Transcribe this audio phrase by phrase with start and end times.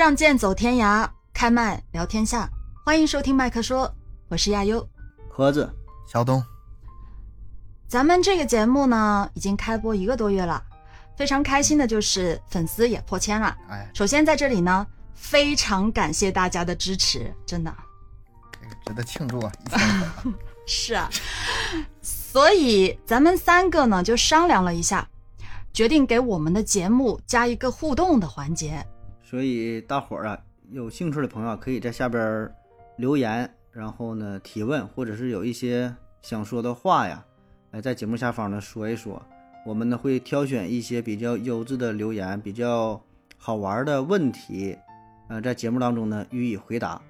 [0.00, 2.48] 仗剑走天涯，开麦聊天下。
[2.86, 3.94] 欢迎收听麦克说，
[4.28, 4.88] 我是亚优。
[5.28, 5.70] 盒子，
[6.10, 6.42] 小东，
[7.86, 10.64] 咱们这个节目呢，已经开播一个多月了，
[11.18, 13.54] 非常开心的就是粉丝也破千了。
[13.68, 17.70] 哎，首先在这里呢，非常感谢大家的支持，真的
[18.62, 19.52] 这个值得庆祝啊！
[19.66, 20.34] 一千粉，
[20.66, 21.10] 是啊。
[22.00, 25.06] 所以咱们三个呢就商量了一下，
[25.74, 28.82] 决定给我们的节目加一个互动的环节。
[29.30, 30.36] 所以大伙儿啊，
[30.72, 32.52] 有兴趣的朋友啊可以在下边
[32.96, 37.24] 留言，然后呢提问，或者是有一些想说的话呀，
[37.70, 39.22] 哎，在节目下方呢说一说。
[39.64, 43.00] 我们呢会挑选一些比较优质的留言，比较
[43.36, 44.76] 好玩的问题，
[45.28, 47.00] 呃，在节目当中呢予以回答，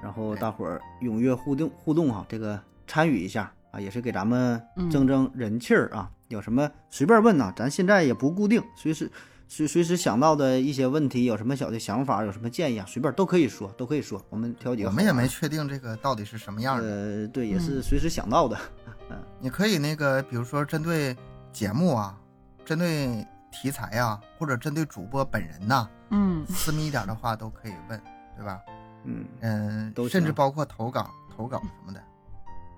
[0.00, 6.08] 然后大伙儿踊跃互动互动哈，这个参与一下啊，也是给咱们增增人气儿啊。
[6.28, 9.10] 有什么随便问呐、咱现在也不固定，随时
[9.50, 14.22] 随随时想到的一些问题，有什么小的想法，有什么建议啊，随便都可以说，都可以说。
[14.28, 16.84] 我们挑几个我们也没确定这个到底是什么样的。
[16.86, 18.56] 呃，对，也是随时想到的。
[19.10, 21.16] 嗯你可以那个，比如说针对
[21.50, 22.18] 节目啊，
[22.64, 27.98] 针对题材呀、或者针对主播本人呐、嗯私密一点的话都可以问，
[28.36, 28.60] 对吧？
[29.04, 32.02] 嗯，嗯，都甚至包括投稿、投稿什么的。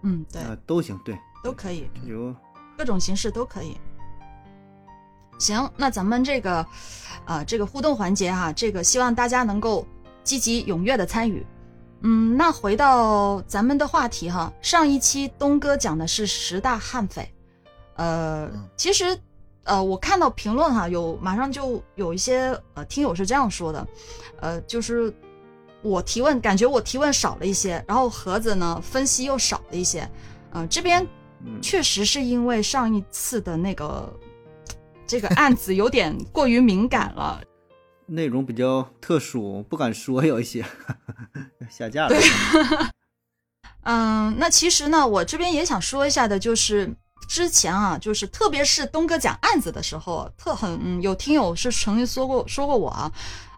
[0.03, 1.91] 嗯，对，呃，都行，对，都可以。
[1.93, 2.33] 比如
[2.79, 3.77] 各种形式都可以。
[5.41, 6.65] 行，那咱们这个，
[7.25, 9.85] 呃，这个互动环节哈，这个希望大家能够
[10.23, 11.45] 积极踊跃的参与。
[12.03, 17.29] 嗯，那回到咱们的话题哈，上一期东哥讲的是十大悍匪，
[17.97, 19.19] 呃嗯，其实，
[19.65, 23.89] 呃，我看到评论哈，有马上就有一些呃听友是这样说的，
[24.41, 25.13] 呃，就是
[25.83, 30.07] 我提问感觉我提问少了一些，然后盒子呢分析又少了一些，
[30.53, 31.07] 嗯、这边
[31.45, 34.11] 嗯，确实是因为上一次的那个
[35.11, 37.42] 这个案子有点过于敏感了，
[38.06, 40.65] 内容比较特殊，不敢说有一些。
[41.69, 42.10] 下架了。
[42.10, 42.21] 对。
[43.82, 46.94] 嗯，那其实呢，我这边也想说一下的，就是
[47.28, 53.10] 之前啊，就是特别是东哥讲案子的时候，特很、嗯、有听友是曾经说过说过我啊，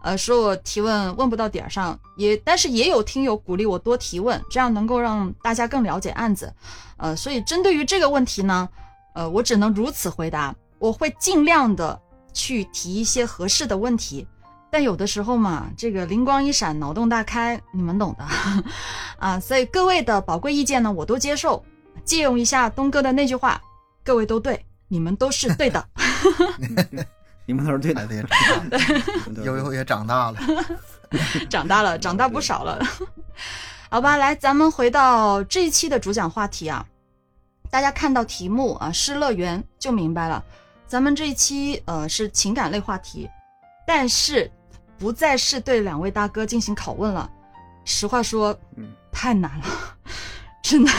[0.03, 6.51] 呃，说我提问问不到点儿上，也但是也有听友鼓励我多提问，这样能够让大家更了解案子，
[6.97, 8.67] 呃，所以针对于这个问题呢，
[9.15, 12.01] 呃，我只能如此回答，我会尽量的
[12.33, 14.27] 去提一些合适的问题。
[14.69, 18.25] 但有的时候嘛，这个灵光一闪，脑洞大开，你们懂的
[19.17, 19.39] 啊。
[19.39, 21.65] 所以各位的宝贵意见呢，我都接受。
[22.05, 23.61] 借用一下东哥的那句话，
[24.03, 25.87] 各位都对，你们都是对的。
[27.47, 30.39] 你们都是对的，孩子也长大了，你们都是悠悠也长大了。
[31.49, 32.85] 长大了，长大不少了。
[33.89, 36.85] 好吧，来，咱们回到这一期的主讲话题啊。
[37.71, 40.43] 大家看到题目啊，《失乐园》就明白了，
[40.93, 43.27] 咱们这一期呃是情感类话题，
[43.87, 44.53] 但是
[44.99, 47.31] 不再是对两位大哥进行拷问了。
[47.87, 49.65] 实话说，嗯太难了，
[50.63, 50.93] 真的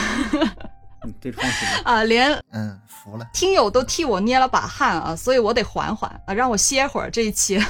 [1.04, 1.92] 嗯，这放心吧。
[1.92, 3.24] 啊，连嗯，服了。
[3.32, 7.64] 听友都替我捏了把汗啊，所以我得缓缓啊，让我歇会儿这一期。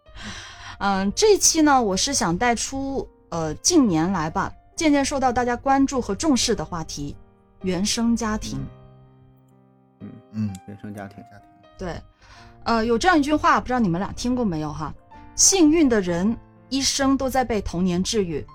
[0.80, 7.14] 嗯，这一期呢，我是想带出呃近年来吧，渐渐受到大家关注和重视的话题——
[7.60, 8.66] 原生家庭。
[10.00, 11.49] 嗯，嗯，原生家庭，家庭。
[11.80, 11.98] 对，
[12.64, 14.92] 呃，有这样一句话，不知道你们俩听过没有哈？
[15.34, 16.36] 幸运的人
[16.68, 18.46] 一生都在被童年治愈，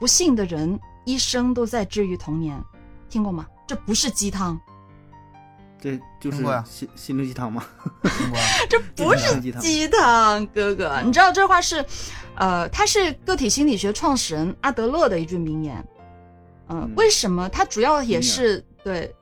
[0.00, 2.60] 不幸的人一生都在治愈童年，
[3.08, 3.46] 听过吗？
[3.64, 4.60] 这不是鸡汤，
[5.80, 7.64] 这就是心心灵鸡汤吗？
[8.02, 8.44] 听过啊？
[8.68, 11.84] 这不是鸡汤鸡汤，哥哥，你知道这话是，
[12.34, 15.76] 呃，他是个体心理学创始人阿德勒的一句名言。
[16.68, 17.48] 嗯、嗯为什么？
[17.50, 19.14] 他主要也是对，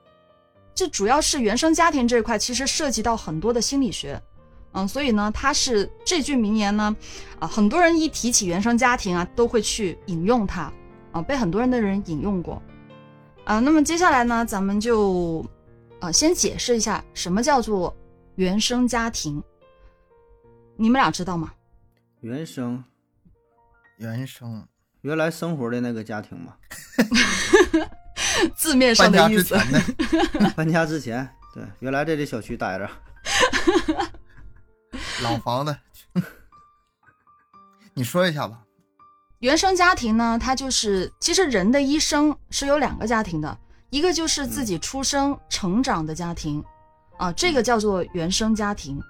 [0.74, 4.20] 这主要是原生家庭这一块，其实涉及到很多的心理学。
[4.72, 6.96] 嗯，所以呢，它是这句名言呢，
[7.38, 10.72] 啊，很多人一提起原生家庭啊，都会去引用它，
[11.12, 12.62] 啊，被很多人的人引用过。
[13.44, 15.44] 啊，那么接下来呢，咱们就，
[16.00, 17.94] 啊，先解释一下什么叫做
[18.36, 19.42] 原生家庭。
[20.76, 21.52] 你们俩知道吗？
[22.20, 22.82] 原生
[23.98, 24.66] 原生
[25.02, 26.56] 原来生活的那个家庭嘛，
[28.56, 30.50] 字面上搬家之的意思。
[30.56, 32.88] 搬家之前，对，原来在这小区待着，
[35.22, 35.76] 老房子，
[37.94, 38.60] 你说一下吧。
[39.40, 43.58] 原生家庭呢，它就是其实人的一生是有两个家庭的，
[43.90, 46.62] 一个就是自己出生、成长的家庭，
[47.18, 49.02] 啊，这个叫做原生家庭，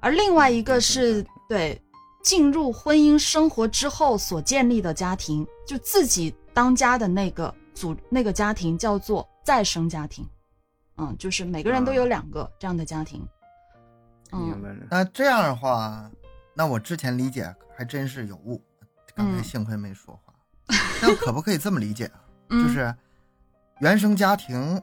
[0.00, 1.82] 而另外一个是对
[2.22, 10.26] 进入婚姻生活之后所建立的家庭，就自己当家的那个组那个家庭叫做再生家庭，
[10.96, 13.26] 嗯，就是每个人都有两个这样的家庭，
[14.32, 14.86] 嗯明白了。
[14.90, 16.10] 那这样的话，
[16.54, 18.62] 那我之前理解还真是有误，
[19.14, 20.32] 刚才嗯幸亏没说话。
[21.02, 22.20] 那可不可以这么理解啊？
[22.48, 22.94] 就嗯是
[23.80, 24.80] 原生家庭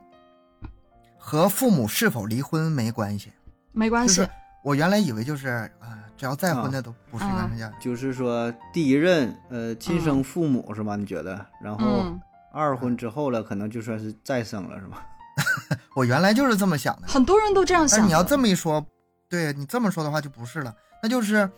[1.17, 3.31] 和父母是否离婚没关系。
[3.71, 4.29] 没关系就是，
[4.63, 5.47] 我原来以为就是
[5.79, 7.79] 啊、只要再婚的都不是原生家庭。
[7.79, 10.95] 就是说第一任呃亲生父母是吧？
[10.95, 11.45] 你觉得？
[11.61, 12.21] 然后嗯，
[12.51, 15.05] 二婚之后了，可能就算是再生了是吧？
[15.95, 17.07] 我原来就是这么想的。
[17.07, 18.85] 很多人都这样想你要这么一说，
[19.29, 21.49] 对你这么说的话就不是了，那就是，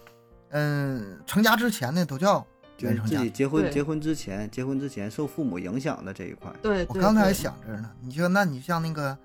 [0.49, 2.45] 嗯、成家之前呢都叫
[2.79, 3.21] 原生家庭。
[3.21, 9.17] 对结婚结婚之前，结婚之前受父母影响的这一块，对，对我刚才还想着呢，你说那你像那个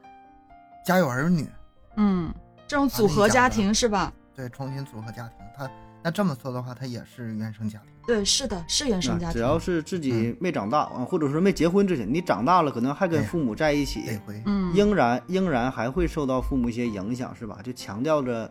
[0.85, 1.51] 家有儿女，
[1.97, 2.33] 嗯，
[2.67, 4.13] 这种组合家庭是吧？
[4.35, 5.71] 对，重新组合家庭，他
[6.03, 7.91] 那这么说的话，他也是原生家庭。
[8.07, 9.29] 对，是的，是原生家庭。
[9.29, 17.59] 啊只要是自己没长大，啊，或者说没结婚之前，你长大了，可能还跟父母在一起，嗯，仍然仍然还会受到父母一些影响，是吧？
[17.63, 18.51] 就强调着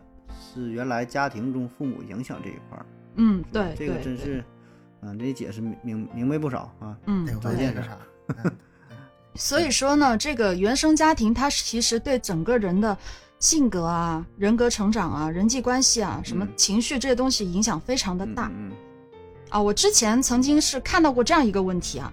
[0.54, 2.86] 是原来家庭中父母影响这一块儿。
[3.16, 4.44] 嗯，对，这个真是，
[5.00, 6.96] 嗯，这解释明明明白不少啊。
[7.06, 7.98] 嗯得，找见着回那个啥。
[8.44, 8.52] 嗯
[9.38, 12.96] 所以说呢，这个原生家庭它其实对整个人的
[13.38, 18.48] 性格啊、人格成长啊、人际关系啊、什么嗯情绪这些东西影响非常的大。
[18.48, 18.72] 嗯嗯
[19.56, 22.12] 啊，我之前曾经是看到过这样一个问题啊，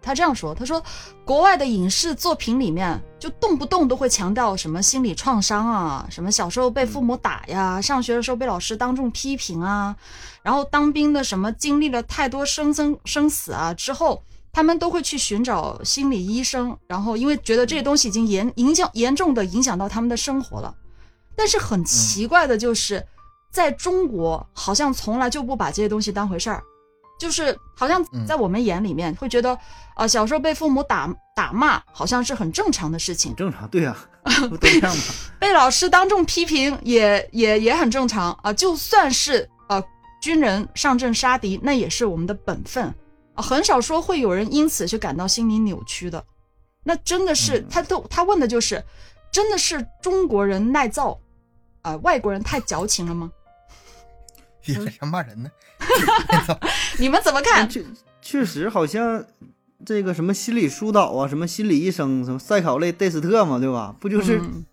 [0.00, 0.82] 他这样说，他说
[1.22, 9.94] 国外的影视作品里面就动不动都会强调什么心理创伤啊，什么小时候被父母打呀，上学的时候被老师当众批评啊，
[10.42, 14.22] 然后当兵的什么经历了太多生生生死啊之后。
[14.50, 20.74] 他们都会去寻找心理医生，然后因为觉得这些东西已经严影响严重的影响到他们的生活了。
[21.36, 23.06] 但是很奇怪的就是，
[23.52, 26.64] 在中国好像从来就不把这些东西当回事儿，
[27.18, 29.58] 就是好像嗯在我们眼里面会觉得，
[29.94, 33.96] 啊、小时候被父母打打骂好像是很正常的事情，正常，对呀、
[34.48, 35.02] 不都这样吗？
[35.38, 38.52] 被老师当众批评也也也很正常啊。
[38.52, 39.82] 就算是呃
[40.22, 42.84] 军人上阵杀敌，那也是我们的本分
[43.34, 46.24] 啊，很少说会有人因此去感到心理扭曲的。
[46.84, 48.82] 那真的是嗯他都他问的就是，
[49.30, 51.18] 真的是中国人耐造
[51.82, 53.30] 啊、外国人太矫情了吗？
[54.68, 55.50] 也是想骂人呢。
[56.98, 57.68] 你们怎么看？
[57.68, 57.84] 确
[58.20, 59.24] 确实好像
[59.84, 63.94] 这个什么心理疏导啊，什么心理医生，什么赛考类戴斯特嘛，对吧？
[64.00, 64.64] 不就是嗯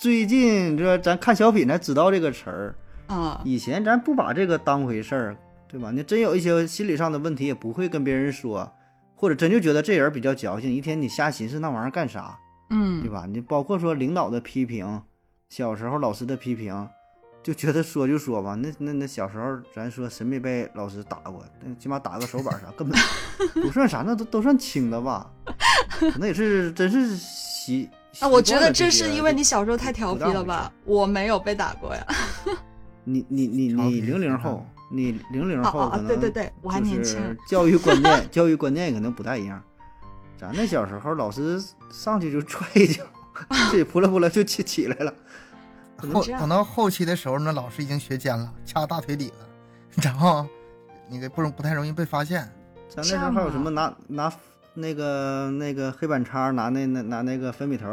[0.00, 2.74] 最近这咱看小品才知道这个词儿，
[3.06, 3.40] 啊？
[3.44, 5.36] 以前咱不把这个当回事儿，
[5.68, 5.90] 对吧？
[5.90, 8.72] 你真有一些心理上的问题，也不会跟别人说，
[9.14, 12.38] 或者真就觉得这人比较矫情，一天你瞎寻思那玩意儿干啥，
[12.70, 13.26] 嗯对嗯吧？
[13.28, 15.02] 你包括说领导的批评，
[15.50, 16.88] 小时候老师的批评，
[17.42, 18.54] 就觉得说就说吧。
[18.54, 21.44] 那那那小时候咱说谁没被老师打过？
[21.64, 22.98] 那起码打个手板啥，根本
[23.62, 25.30] 不算啥，那都都算轻的吧？
[25.98, 27.88] 可能也是真是习
[28.20, 30.72] 啊，我觉得这这是因为你小时候太调皮了吧？
[30.84, 32.06] 我没有被打过呀。
[33.04, 39.60] 你你你你零零后，你零零后可能对对对我还年轻就是教育观念 教育观念可能不太一样。
[40.38, 43.02] 咱那小时候，老师上去就踹一脚，
[43.70, 45.12] 自己扑啦扑啦就起起来了。
[46.38, 49.46] 等到后期的时候，那老师已经学尖了，掐大腿里了，
[50.02, 50.46] 然后
[51.08, 52.50] 那个不容不太容易被发现。
[52.88, 54.32] 咱那时候还有什啊么拿拿
[54.74, 57.86] 那个那个黑板擦，拿那那拿那个粉笔头，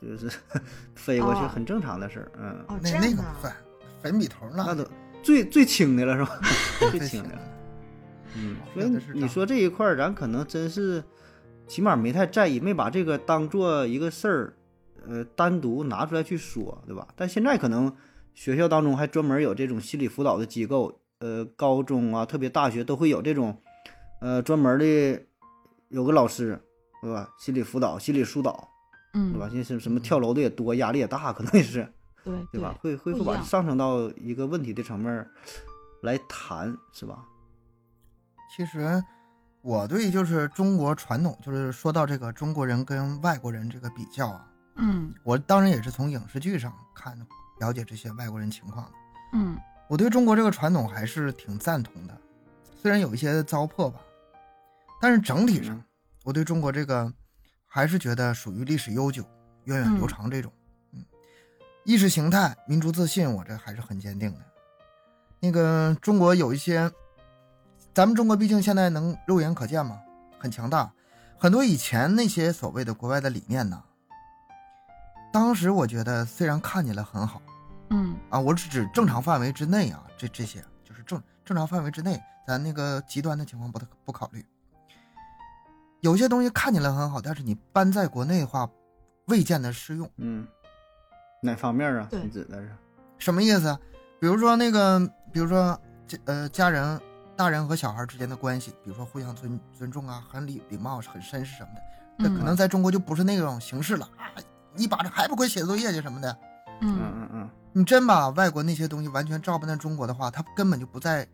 [0.00, 0.30] 就是
[0.94, 2.32] 飞过去，哦很正常的事儿。
[2.38, 3.54] 嗯，那那个不算，
[4.02, 4.86] 粉笔头那那都
[5.22, 6.40] 最最轻的了，是吧？
[6.90, 7.40] 最轻的了。
[8.36, 11.02] 嗯，学所以的是你说这一块儿，咱可能真是
[11.66, 14.52] 起码没太在意，没把这个当做一个事儿，
[15.06, 17.06] 呃，单独拿出来去说，对吧？
[17.16, 17.94] 但现在可能
[18.34, 23.56] 学校当中还专门有这种心理辅导的机构，呃，高中啊，特别大学都会有这种，
[24.20, 25.22] 呃，专门的
[25.88, 26.60] 有个老师，
[27.02, 27.28] 对吧？
[27.38, 28.68] 心理辅导、心理疏导，
[29.14, 29.48] 嗯，对吧？
[29.48, 31.86] 现在什什么跳楼的也多，压力也大，可能也是。
[32.22, 32.76] 对 对吧？
[32.80, 35.26] 会会会把上升到一个问题的层面
[36.02, 37.24] 来谈，是吧？
[38.54, 39.02] 其实
[39.62, 44.49] 我对就是中国传统，就是说到这个中国人跟外国人这个比较啊，
[44.80, 47.18] 嗯我当然也是从影视剧上看
[47.60, 48.92] 了解这些外国人情况的。
[49.34, 49.56] 嗯
[49.88, 52.16] 我对中国这个传统还是挺赞同的，
[52.80, 54.00] 虽然有一些糟粕吧，
[55.00, 55.84] 但是整体上嗯
[56.24, 57.12] 我对中国这个
[57.66, 59.24] 还是觉得属于历史悠久、
[59.64, 60.52] 源远流长这种。
[60.92, 61.04] 嗯，
[61.84, 64.38] 意识形态、民族自信，我这还是很坚定的。
[65.40, 66.90] 那个中国有一些，
[67.94, 69.98] 咱们中国毕竟现在能肉眼可见嘛，
[70.38, 70.92] 很强大。
[71.38, 73.82] 很多以前那些所谓的国外的理念呢，
[75.32, 77.40] 当时我觉得虽然看起来很好。
[77.92, 84.44] 嗯啊，我是指正常范围之内啊，这这些就是正正常范围之内，咱那个极端的情况不不考虑。
[86.00, 88.68] 有些东西看起来很好，但是你搬在国内的话，
[89.26, 90.08] 未见得适用。
[90.18, 90.46] 嗯，
[91.42, 92.06] 哪方面啊？
[92.08, 92.70] 对你指的是？
[93.18, 93.76] 什么意思？
[94.20, 94.98] 比如说那个，
[95.32, 97.00] 比如说家呃家人
[97.36, 104.30] 大人和小孩之间的关系，比如说互相尊尊重啊，很礼礼貌、很绅士什么的，那可能在中国就不是那种形式了啊，
[104.76, 106.36] 一巴掌还不快写作业去什么的。
[106.80, 111.26] 嗯嗯嗯嗯，你真把外国那些东西完全照搬到中国的话，他根本就不在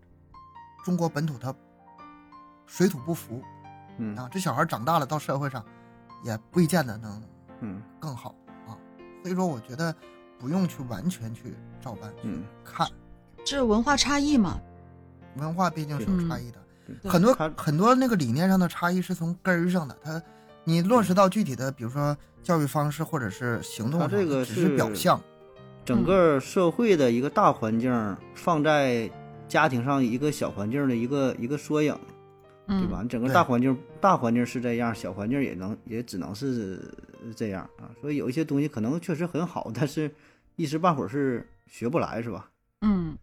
[0.85, 1.55] 中国本土，他
[2.67, 3.43] 水土不服
[3.99, 4.29] 嗯啊。
[4.31, 5.65] 这小孩长大了到社会上，
[6.25, 7.23] 也不一见得能
[7.61, 8.35] 嗯更好
[8.67, 8.75] 啊。
[9.23, 9.95] 所以说，我觉得
[10.39, 12.89] 不用去完全去照搬去嗯看，
[13.45, 14.59] 这是文化差异嘛？
[15.37, 16.59] 文化毕竟是有差异的，
[17.03, 20.21] 对很多很多那个理念上的差异是从根儿上的，它
[20.69, 25.21] 你落实到具体的，比如说教育方式或者是行动这个只是表象。
[25.85, 29.09] 整个社会的一个大环境放在
[29.47, 31.97] 家庭上一个小环境的一个一个缩影，
[32.67, 32.99] 嗯，对吧？
[33.01, 36.83] 你整个大环境大环境是这样，小环境也能也只能是
[37.37, 37.87] 这样啊。
[38.01, 40.13] 所以有一些东西可能确实很好，但是
[40.57, 42.51] 一时半会儿是学不来，是吧？
[42.81, 43.17] 嗯，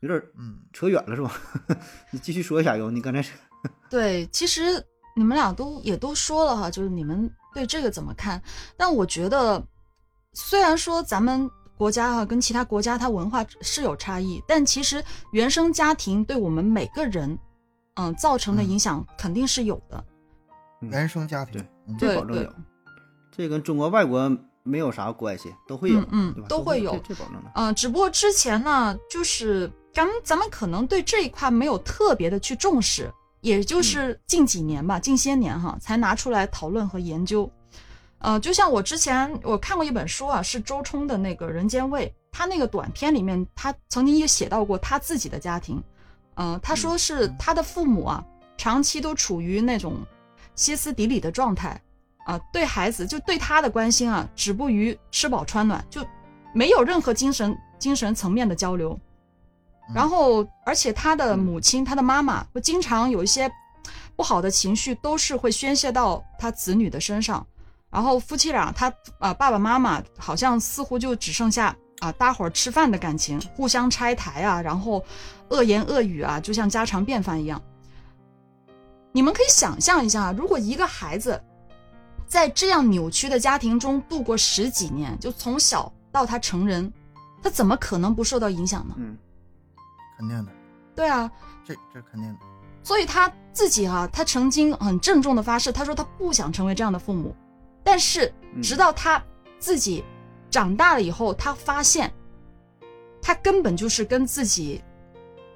[0.00, 1.32] 有点嗯，扯远了，是吧？
[2.12, 3.32] 你继续说一下哟，你刚才是
[3.88, 8.40] 对，其实你们俩都也都说了哈，就是你们对这个怎么看？
[8.76, 9.62] 但我觉得，
[10.32, 15.02] 虽然说咱们国家哈跟其他国家它文化是有差异，但其实
[15.32, 17.38] 原生家庭对我们每个人，
[17.94, 20.04] 嗯，造成的影响肯定是有的。
[20.80, 22.54] 原生家庭，对嗯对对这保证有，
[23.30, 24.30] 这跟中国外国
[24.62, 26.44] 没有啥关系，都会有，嗯嗯？
[26.48, 27.50] 都会有这这保证的。
[27.54, 37.50] 嗯、只不过之前呢，就是咱们咱们可能对这一块没有特别的去重视，也就是近几年吧，近些年哈，才拿出来讨论和研究。
[38.18, 45.82] 呃，就像我之前我看过一本书啊，是周冲的那个《人间味》，他那个短片里面，他曾经也写到过他自己的家庭。
[46.34, 48.24] 呃，他说是他的父母啊，
[48.58, 49.96] 长期都处于那种
[50.54, 51.80] 歇斯底里的状态
[52.26, 56.06] 啊、对孩子就对他的关心啊，止步于吃饱穿暖，就
[56.54, 58.96] 没有任何精神精神层面的交流。
[59.92, 63.50] 然后，而且他的母亲，他的妈妈会经常有一些
[64.14, 67.44] 不好的情绪，都是会宣泄到他子女的身上。
[67.90, 75.04] 然后夫妻俩，他啊、爸爸妈妈好像似乎就只剩下啊搭伙儿吃饭的感情，互相拆台啊，然后
[75.48, 77.60] 恶言恶语啊，就像家常便饭一样。
[79.10, 81.42] 你们可以想象一下，如果一个孩子
[82.28, 86.92] 在这样扭曲的家庭中度过十几年，就从小到他成人，
[87.42, 88.94] 他怎么可能不受到影响呢？
[88.98, 89.18] 嗯
[90.20, 90.52] 肯定的，
[90.94, 91.30] 对啊，
[91.64, 92.38] 这这肯定的。
[92.82, 97.34] 所以他自己啊，他曾经很郑重的发誓，他说他不想成为这样的父母。
[97.82, 99.22] 但是嗯直到他
[99.58, 100.04] 自己
[100.50, 102.12] 长大了以后，他发现
[103.22, 104.82] 他根本就是跟自己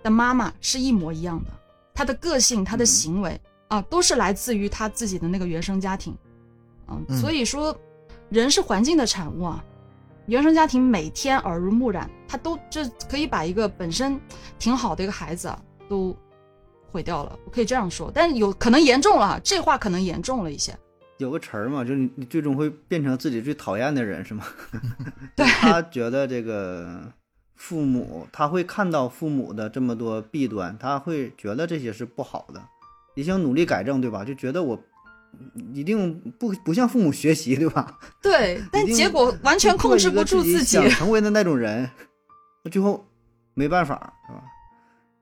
[0.02, 1.50] 的妈妈是一模一样的，
[1.92, 6.16] 他的个性、他的嗯行为啊，都是来自于他自己的那个原生家庭。
[6.88, 7.76] 嗯，嗯所以说
[8.30, 9.62] 人是环境的产物啊。
[10.26, 14.20] 原生家庭每天耳濡目染，他都这可以把一个本身
[14.58, 15.56] 挺好的一个孩子啊，
[15.88, 16.16] 都
[16.90, 17.38] 毁掉了。
[17.44, 20.76] 我可以这样说，但有可能严重了，这话可能严重了一些。
[21.18, 24.44] 有个词儿嘛，就是你你最终会变成自己最讨厌的人，是吗？
[25.36, 27.02] 对他觉得这个
[27.54, 32.60] 父母，他会看到父母的这么多弊端，他会觉得这些是不好的，
[33.14, 34.24] 也想努力改正，对吧？
[34.24, 34.76] 就觉得我
[35.72, 37.96] 一定不不向父母学习，对吧？
[38.20, 40.76] 对，但结果完全控制不住自己。
[40.76, 41.88] 想成为的那种人，
[42.64, 43.04] 那最后
[43.52, 44.42] 没办法，是吧？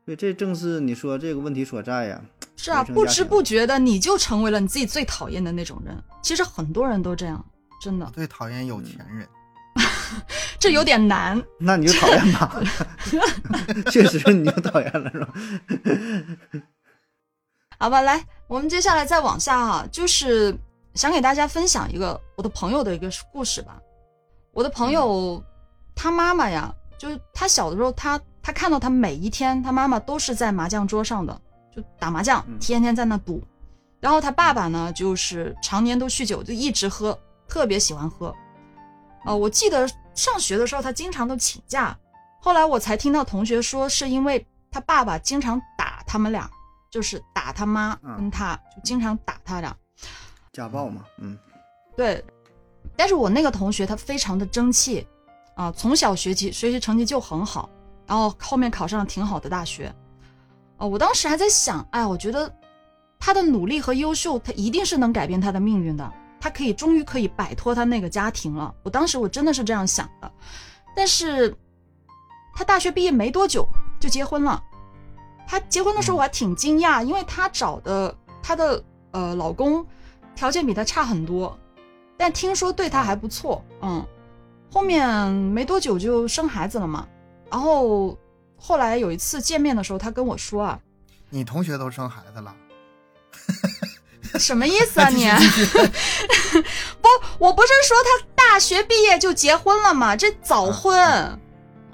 [0.04, 2.20] 所以这正是你说这个问题所在呀。
[2.56, 6.00] 是啊，不知不觉的你就成为了你自己最讨厌的那种人。
[6.22, 7.44] 其实很多人都这样，
[7.82, 9.28] 真的，最讨厌有钱人，
[10.60, 11.42] 这有点难。
[11.58, 12.60] 那你就讨厌吧，
[13.90, 15.34] 确实你就讨厌了，是吧？
[17.78, 20.56] 好吧，来，我们接下来再往下哈、就是
[20.94, 23.80] 想给大家分享一个我的朋友的一个故事吧。
[24.52, 25.42] 我的朋友，
[25.96, 26.72] 他妈妈呀，
[27.02, 31.36] 就是他小的时候，他他看到他每一天，他妈妈都是在麻将桌上的，
[31.74, 33.42] 就打麻将，嗯天天在那赌。
[33.98, 37.18] 然后他爸爸呢，就是常年都酗酒，就一直喝，
[37.48, 38.32] 特别喜欢喝。
[39.24, 41.98] 呃，我记得上学的时候，他经常都请假。
[42.40, 46.48] 后来我才听到同学说，是因为他爸爸经常打他们俩，
[46.88, 49.76] 就是打他妈嗯跟他，就经常打他俩。
[50.52, 51.36] 家暴嘛，嗯
[51.96, 52.24] 对，
[52.94, 55.04] 但是我那个同学他非常的争气，
[55.54, 57.68] 啊、从小学习学习成绩就很好，
[58.06, 59.94] 然后后面考上了挺好的大学。
[60.78, 62.52] 哦、我当时还在想，哎，我觉得
[63.20, 68.74] 他的努力和优秀，他一定是能改变他的命运的，他可以终于可以摆脱他那个家庭了。
[68.82, 70.32] 我当时我真的是这样想的，
[70.96, 71.56] 但是
[72.54, 73.68] 他大学毕业没多久
[74.00, 74.60] 就结婚了。
[75.46, 79.86] 他结婚的时候我还挺惊讶，因为他找的他的呃老公
[80.34, 81.56] 条件比他差很多，
[82.16, 84.04] 但听说对他还不错，嗯，
[84.72, 87.06] 后面没多久就生孩子了嘛，
[87.50, 88.18] 然后
[88.56, 90.78] 后来有一次见面的时候，他跟我说啊，
[91.28, 92.54] 你同学都生孩子了，
[94.38, 95.26] 什么意思啊你？
[97.02, 100.16] 不，我不是说他大学毕业就结婚了吗？
[100.16, 101.38] 这早婚，啊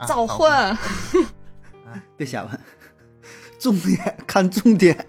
[0.07, 0.79] 早婚。
[2.17, 2.61] 别瞎问，
[3.59, 5.05] 重点看重点。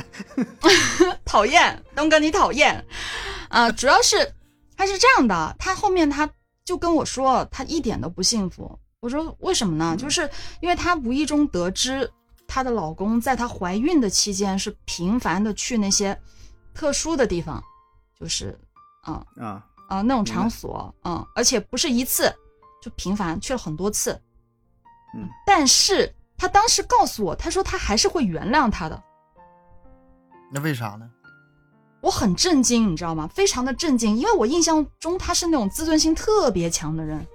[1.23, 2.83] 讨厌，东哥你讨厌，
[3.49, 4.33] 啊、主要是
[4.75, 6.27] 他是这样的，他后面他
[6.69, 8.77] 就跟我说，他一点都不幸福。
[8.99, 9.97] 我说为什么呢？
[9.97, 10.29] 就是
[10.61, 12.07] 因为她无意中得知
[12.47, 16.15] 她的老公在她怀孕的期间是频繁的去那些
[16.75, 17.59] 特殊的地方，
[18.19, 18.55] 就是
[19.01, 22.31] 啊啊，啊、那种场所，嗯，而且不是一次，
[22.83, 24.11] 就频繁去了很多次。
[25.17, 29.03] 嗯，但是她当时告诉我，她说她还是会原谅他的。
[30.51, 31.09] 那为啥呢？
[32.01, 33.29] 我很震惊，你知道吗？
[33.33, 37.25] 非常的震惊，因为我印象中他是那种自尊心特别强的人，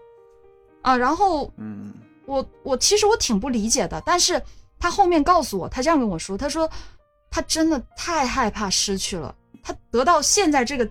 [0.83, 1.93] 啊，然后嗯
[2.27, 4.41] 我我其实我挺不理解的，但是
[4.79, 6.69] 他后面告诉我，他这样跟我说，他说
[7.31, 10.89] 他真的太害怕失去了，他得到现在这个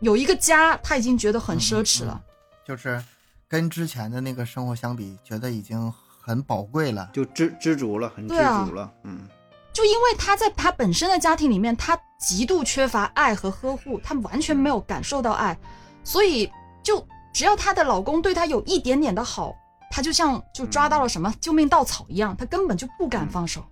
[0.00, 2.20] 有一个家，他已经觉得很奢侈了。
[2.66, 3.02] 就是
[3.48, 7.10] 跟之前的那个生活相比，觉得已经很宝贵了。
[7.12, 8.92] 就知知足了，很知足了。
[9.04, 9.28] 嗯
[9.74, 15.58] 就因为他在他本身的家庭里面，他极度缺乏爱和呵护，他完全没有感受到爱，
[16.04, 16.48] 所以
[16.80, 19.52] 就只要她的老公对她有一点点的好，
[19.90, 23.64] 她就像就抓到了什么救命稻草一样，她根本就不敢放手。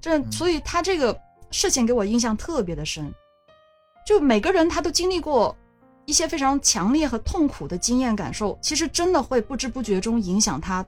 [0.00, 0.32] 这嗯。
[0.32, 1.18] 所以她这个
[1.50, 3.12] 事情给我印象特别的深，
[4.06, 5.56] 就每个人他都经历过
[6.04, 10.86] 一些非常强烈和痛苦的经验感受，其实真的会不知不觉中影响他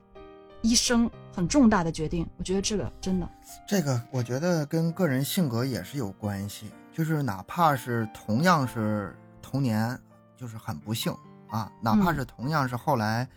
[0.62, 2.26] 一生很重大的决定。
[2.36, 3.28] 我觉得这个真的。
[3.66, 9.98] 这个我觉得跟个人性格也是有关系，就是哪怕是同样是童年，
[10.36, 11.14] 就是很不幸
[11.48, 13.28] 啊，哪怕嗯是同样是后来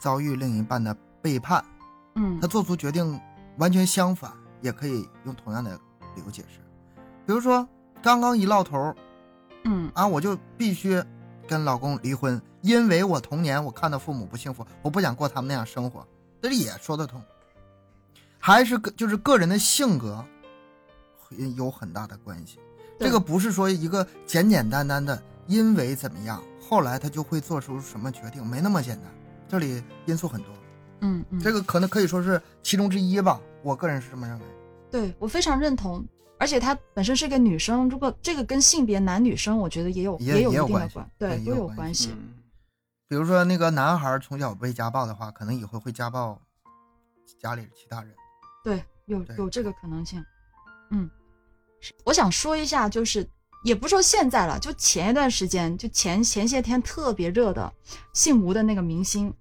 [0.00, 1.64] 遭遇另一半的背叛，
[2.14, 3.20] 嗯他做出决定
[3.58, 5.74] 完全相反，也可以用同样的
[6.14, 6.60] 理由解释。
[7.26, 7.66] 比如说，
[8.02, 8.94] 刚刚一落头
[9.64, 11.02] 嗯啊，我就必须
[11.48, 16.06] 跟老公离婚，因为我童年我看到父母不幸福，我不想过他们那样生活，
[16.40, 17.22] 这里也说得通。
[18.38, 20.24] 还是个就是个人的性格
[21.56, 22.58] 有很大的关系。
[22.98, 29.04] 这个不是说一个简简单单的因为怎么样，后来他就会做出什么决定，没那么简单。
[29.48, 30.50] 这里因素很多，
[31.00, 33.40] 嗯嗯，这个可能可以说是其中之一吧。
[33.62, 34.44] 我个人是这么认为。
[34.90, 36.04] 对我非常认同。
[36.38, 42.10] 而且她本身是个女生，如果这个跟性别男女生，我觉得也有也有也有关系一定的关，对，都对也有关有关系。
[42.12, 42.34] 嗯
[43.08, 46.40] 比如说那个男孩从小被家暴的话，可能以后会家暴
[47.40, 48.12] 家里其他人。
[48.64, 50.24] 对，有对有这个可能性。
[50.90, 51.08] 嗯，
[51.80, 53.28] 是我想说一下，就是
[53.64, 57.72] 也不说现在了，就前一段时间，就前前些天特别热的
[58.12, 59.32] 姓吴的那个明星，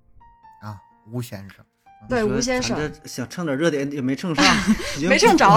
[0.61, 0.79] 啊，
[1.11, 1.65] 吴先生，
[2.07, 4.45] 对吴先生这想蹭点热点也没蹭上，
[5.09, 5.47] 没蹭着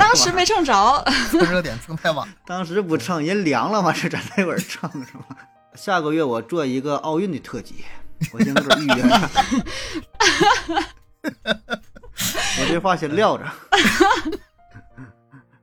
[0.00, 1.04] 当时没蹭着。
[1.30, 2.28] 蹭热点蹭太晚。
[2.44, 5.36] 当时不蹭，人凉了嘛，是咱那会儿蹭是吧？
[5.74, 7.84] 下个月我做一个奥运的特辑，
[8.32, 9.30] 我先搁这预约上。
[12.60, 13.44] 我这话先撂着。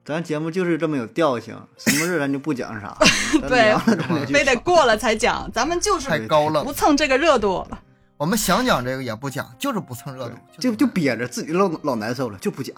[0.04, 2.98] 咱节目就是这么有调性，什么事咱就不讲啥，
[3.48, 3.76] 对
[4.26, 7.64] 非得过了才讲，咱们就是太高冷不，蹭这个热度。
[8.18, 12.76] 我们想讲这个也不讲，就是不蹭热度，就就憋着，自己老老难受了，就不讲。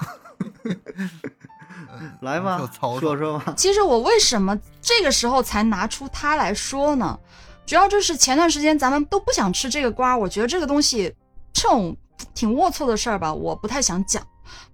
[2.21, 2.57] 来吧
[2.99, 3.53] 说说吧。
[3.57, 7.19] 其实我为什么这个时候才拿出它来说呢？
[7.65, 11.13] 主要就是前段时间咱们都不想吃这个瓜，我觉得这个东西
[11.53, 11.95] 这种
[12.33, 14.21] 挺龌龊的事儿吧，我不太想讲，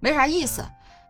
[0.00, 0.64] 没啥意思。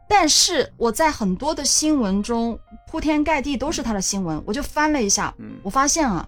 [0.09, 2.59] 但是我在很多的新闻中
[2.91, 6.27] 铺天盖地都是他的新闻，我就翻了一下，嗯我发现啊，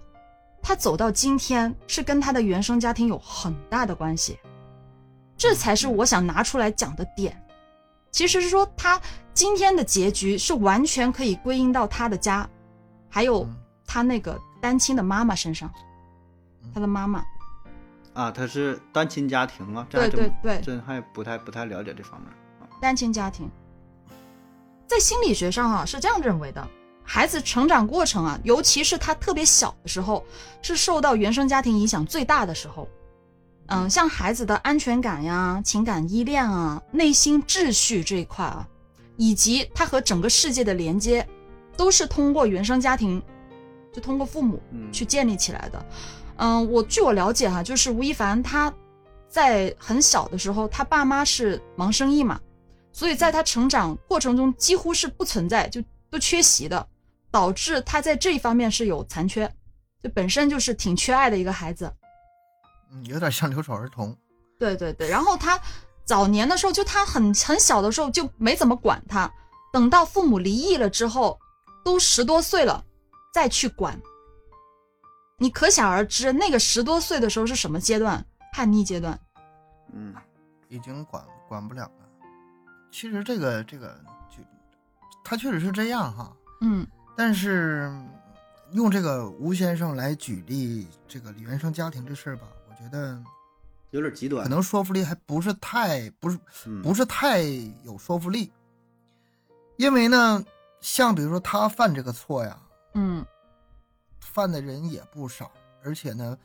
[0.63, 4.39] 他走到今天是跟他的原生家庭有很大的关系，
[5.37, 7.43] 这才是我想拿出来讲的点。
[8.11, 9.01] 其实是说他
[9.33, 12.49] 今天的结局是完全可以归因到他的家，
[13.09, 15.71] 还有嗯他那个单亲的妈妈身上
[16.63, 17.25] 嗯，他的妈妈。
[18.13, 22.31] 啊，他是单亲家庭啊，这对对对，真还不太不太了解这方面。
[22.81, 23.49] 单亲家庭，
[24.87, 26.69] 在心理学上啊是这样认为的：
[27.05, 30.25] 孩子成长过程啊，尤其是他特别小的时候，
[30.61, 32.89] 是受到原生家庭影响最大的时候。
[33.71, 38.67] 嗯，像孩子的安全感呀、情感依恋啊、内心秩序这一块啊，
[39.17, 41.25] 以及他和整个世界的连接，
[41.77, 43.23] 都是通过原生家庭，
[43.93, 45.87] 就通过父母嗯，去建立起来的。
[46.37, 48.73] 嗯，我据我了解哈、就是吴亦凡他
[49.29, 52.41] 在很小的时候，他爸妈是忙生意嘛，
[52.93, 55.81] 所以在他成长过程中几乎是不存在，就
[56.11, 56.85] 都缺席的，
[57.31, 59.49] 导致他在这一方面是有残缺，
[60.03, 61.89] 就本身就是挺缺爱的一个孩子。
[62.93, 64.17] 嗯，有点像留守儿童。
[64.59, 65.59] 对对对，然后他
[66.05, 69.33] 早年的时候，就他很很小的时候就没怎么管他，
[69.73, 71.39] 等到父母离异了之后，
[71.85, 72.85] 都十多岁了，
[73.33, 73.99] 再去管，
[75.39, 78.25] 你可想而知，那个十多岁的时候是什么阶段？
[78.53, 79.19] 叛逆阶段。
[79.93, 80.15] 嗯，
[80.69, 81.93] 已经管管不了了。
[82.91, 83.99] 其实这个这个
[84.29, 84.43] 就，
[85.25, 86.37] 他确实是这样哈。
[86.61, 87.91] 嗯但是
[88.73, 93.23] 用这个吴先生来举例这个原生家庭这事儿吧，我觉得
[93.91, 97.43] 有点极端，可能说服力还不是太不是嗯不是太
[97.85, 98.51] 有说服力。
[99.77, 100.45] 因为呢，
[100.81, 102.59] 像比如说他犯这个错呀，
[102.95, 103.25] 嗯
[104.21, 105.51] 犯的人也不少，
[105.85, 106.39] 而且呢，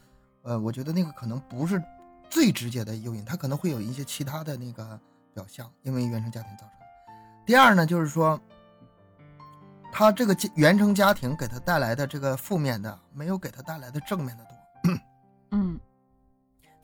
[0.43, 1.81] 呃，我觉得那个可能不是
[2.29, 4.99] 最直接的诱因，他可能会有一些其他的那个
[5.33, 6.85] 表象，因为原生家庭造成的。
[7.45, 8.39] 第二呢，就是说，
[9.91, 14.51] 他这个原生家庭给他带来的这个负面的，没有给他带来的正面的多。
[15.51, 15.79] 嗯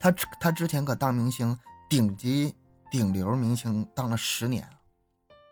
[0.02, 0.10] 他
[0.40, 1.56] 他之前可当明星，
[1.88, 2.52] 顶级
[2.90, 4.68] 顶流明星当了十年，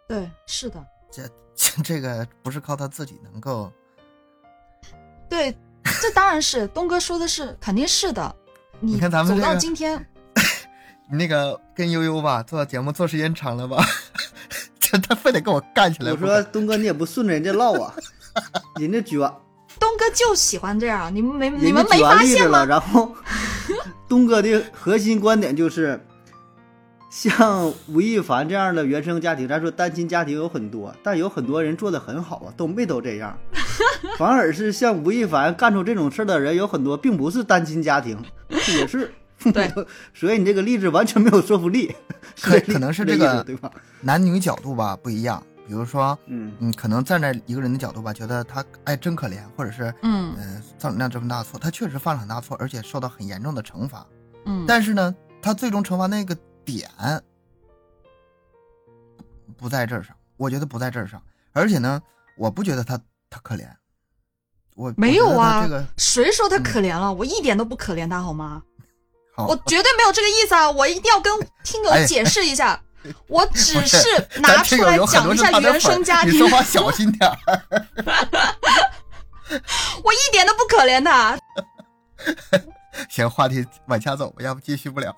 [0.09, 1.23] 对，是的，这
[1.55, 3.73] 这这个不是靠他自己能够。
[5.29, 5.57] 对，
[6.03, 8.35] 这当然是东哥说的是，肯定是的。
[8.81, 10.05] 你你看咱们走到今天，
[11.09, 13.85] 那个跟悠悠吧做节目做时间长了吧，
[14.81, 16.19] 这他非得跟我干起来我。
[16.19, 17.95] 说东哥你也不顺着人家唠啊，
[18.81, 19.33] 人家举完
[19.79, 22.65] 东哥就喜欢这样，你们没你们没发现吗？
[22.65, 23.15] 然后
[24.11, 26.01] 东哥的核心观点就是，
[27.11, 33.39] 像吴亦凡这样的原生家庭，咱说单亲家庭有很多，但有很多人做的很好啊，东北都这样。
[34.19, 38.19] 反而是像吴亦凡干出这种事儿的人有很多，并不是单亲家庭，
[38.49, 39.13] 也是
[39.55, 39.73] 对，
[40.13, 41.95] 所以你这个例子完全没有说服力，
[42.43, 43.71] 可 可能是这这个对吧？
[44.01, 45.41] 男女角度吧不一样，
[45.71, 54.05] 比如说，嗯嗯，可能站在一个人的角度吧，觉得他哎真可怜，或者是嗯嗯造那这么大错，他确实犯了很大错，而且受到很严重的惩罚。
[54.47, 56.91] 嗯，但是呢，他最终惩罚那个点
[59.57, 62.03] 不在这儿上，我觉得不在这儿上，而且呢，
[62.37, 63.65] 我不觉得他他可怜，
[64.75, 67.13] 我没有啊这个谁说他可怜了？
[67.13, 68.61] 我一点都不可怜他，好吗？
[69.37, 70.69] 好，我绝对没有这个意思啊！
[70.69, 72.83] 我一定要跟听友哎解释一下，
[73.29, 77.37] 我只是是拿出来讲一下原生家庭你说，话小心点儿。
[80.05, 81.39] 我一点都不可怜他。
[83.09, 85.17] 行，话题往下走吧，要不继续不了了。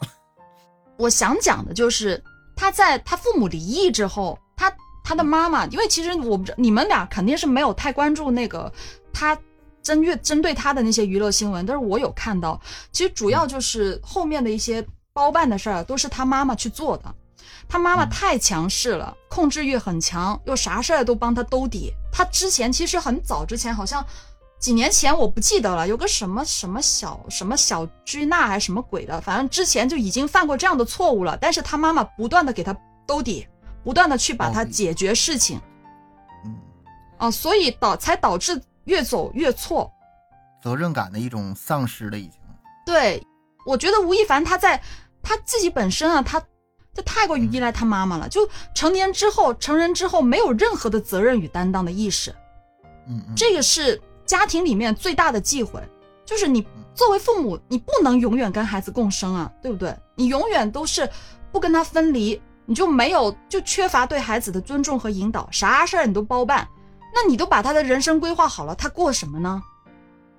[0.96, 2.22] 我想讲的就是
[2.54, 8.72] 他在他父母离异之后，他他的妈妈，因为其实我不知你们俩肯定是没有太关注那个
[9.12, 9.36] 他
[9.82, 12.60] 针对针对他的那些娱乐新闻，但是我有看到，
[12.92, 17.14] 其实主要就是后面的一些包办的事儿都是他妈妈去做的。
[17.68, 21.92] 他妈妈太强势了，控制欲很强，又啥事儿都帮他兜底。
[22.12, 24.04] 他之前其实很早之前，好像
[24.58, 31.36] 几年前我不记得了，有个什么什么小什么小居娜还是什么鬼的，反正之前就已经犯过这样的错误了。
[31.40, 32.76] 但是他妈妈不断的给他
[33.06, 33.46] 兜底，
[33.82, 35.60] 不断的去把他解决事情
[36.44, 36.54] 嗯，
[37.18, 39.90] 啊，所以导才导致越走越错。
[40.62, 42.38] 责任感的一种丧失了，已经。
[42.86, 43.20] 对，
[43.66, 44.80] 我觉得吴亦凡他在
[45.22, 46.40] 他自己本身啊，他
[46.94, 52.30] 他太过于依赖他妈妈了，就成年之后，成人之后没有任何的责任与担当的意识，
[53.08, 55.80] 嗯嗯，这个是家庭里面最大的忌讳，
[56.24, 59.96] 就是你作为父母，你不能永远跟孩子共生啊，对不对？
[60.14, 61.08] 你永远都是
[61.50, 66.68] 不跟他分离，你就没有就缺乏对孩子的尊重和引导，啥事儿你都包办，
[67.14, 69.62] 那你都把他的人生规划好了，他过什么呢？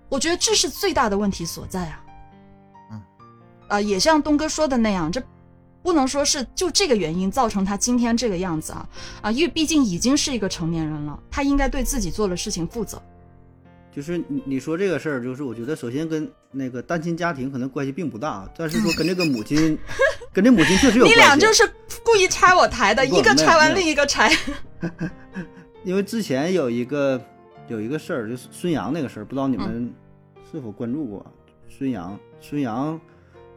[0.08, 2.04] 我觉得这是最大的问题所在啊。
[2.92, 3.02] 嗯，
[3.70, 5.20] 啊、也像东哥说的那样，这
[5.84, 8.90] 不能说是就这个原因造成他今天这个样子啊
[9.22, 13.00] 啊，因为毕竟已经是一个成年人了，他应该对自己做的事情负责。
[13.92, 19.78] 就是你你说这个事儿，就是我觉得首先跟那个单亲家庭可能关系并不大，但是说跟这个母亲，
[20.34, 21.16] 跟这母亲确实有你关系。
[21.20, 21.70] 俩就是
[22.04, 24.32] 故意拆我台的，一个拆完另一个拆。
[25.84, 27.22] 因为之前有一个
[27.68, 29.94] 有一个事儿，就是孙杨那个事儿，不知道你们
[30.52, 31.24] 是否关注过？
[31.70, 33.00] 孙杨，孙杨，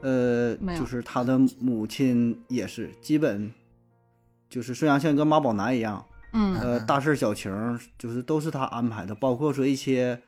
[0.03, 3.53] 呃就是他的母亲也是，基本
[4.49, 6.55] 就是孙杨像一个妈宝男一样，嗯。
[6.57, 7.51] 呃，大事小情
[7.99, 10.21] 就是都是他安排的，包括说一些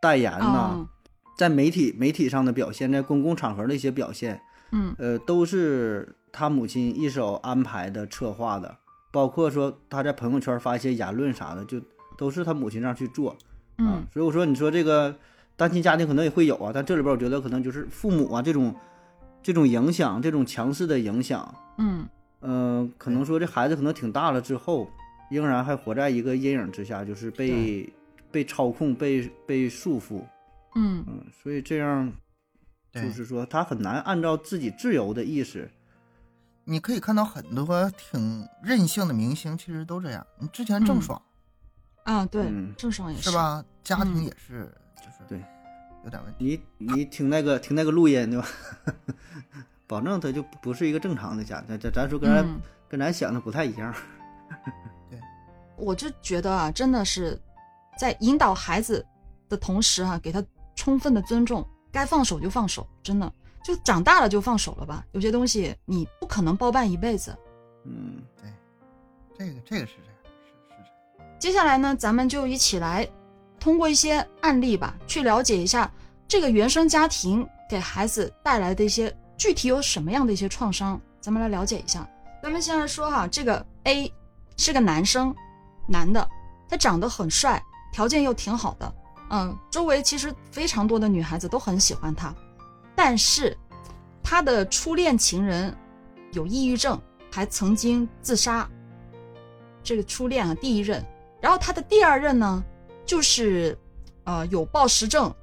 [0.00, 0.88] 代言呐、哦。
[1.36, 4.40] 在媒体媒体上的表现，在公共场合的一些表现，
[4.72, 4.94] 嗯。
[4.98, 8.76] 呃，都是他母亲一手安排的、策划的，
[9.12, 11.80] 包括说他在朋友圈发一些言论啥的，就
[12.16, 13.36] 都是他母亲让去做啊
[13.78, 14.06] 嗯。
[14.12, 15.14] 所以我说，你说这个
[15.56, 18.74] 单亲家庭可能也会有啊，但这里边我觉得可能就是父母啊这种
[19.48, 22.06] 这种影响，这种强势的影响，嗯
[22.42, 24.90] 嗯、可能说这孩子可能挺大了之后，
[25.30, 27.90] 仍然还活在一个阴影之下，就是被
[28.30, 30.22] 被操控、被被束缚，
[30.74, 32.12] 嗯嗯，所以这样
[32.92, 35.70] 就是说他很难按照自己自由的意识
[36.64, 40.26] 你可以看到很多挺任性的明星，其实都这样。
[40.38, 41.22] 你之前郑嗯爽、
[42.04, 43.32] 啊，对嗯，郑爽也是？
[43.32, 43.64] 吧？
[43.82, 45.42] 家庭嗯也是，就是对，
[46.04, 46.60] 有点问题。
[46.78, 48.48] 你你听那个听那个录音对吧？
[49.86, 53.94] 保证他就不是一个正常的家，咱咱咱说跟咱、嗯，跟咱想的不太一样。
[55.10, 55.18] 对
[55.76, 57.40] 我就觉得啊，真的是
[57.98, 59.04] 在引导孩子
[59.48, 60.44] 的同时啊，给他
[60.76, 63.32] 充分的尊重，该放手就放手，真的
[63.64, 65.04] 就长大了就放手了吧。
[65.12, 67.34] 有些东西你不可能包办一辈子。
[67.84, 68.50] 嗯对
[69.38, 70.28] 这个这个是这样，是
[70.84, 71.38] 是这样。
[71.38, 73.08] 接下来呢，咱们就一起来
[73.60, 75.90] 通过一些案例吧，去了解一下
[76.26, 82.08] 这个原生家庭给孩子带来的一些具体有什么样的一些创伤，咱们来了解一下。
[82.42, 84.12] 咱们先来说哈，这个 A
[84.56, 85.34] 是个男生，
[85.86, 86.28] 男的，
[86.68, 88.94] 他长得很帅，条件又挺好的，
[89.30, 92.34] 嗯，周围其实非常多的女孩子都很喜欢他，
[92.94, 93.56] 但是
[94.22, 95.76] 他的初恋情人
[96.32, 97.00] 有抑郁症，
[97.32, 98.68] 还曾经自杀。
[99.82, 101.04] 这个初恋啊，第一任，
[101.40, 102.62] 然后他的第二任呢，
[103.08, 103.76] 就是
[104.24, 105.34] 呃有暴食症，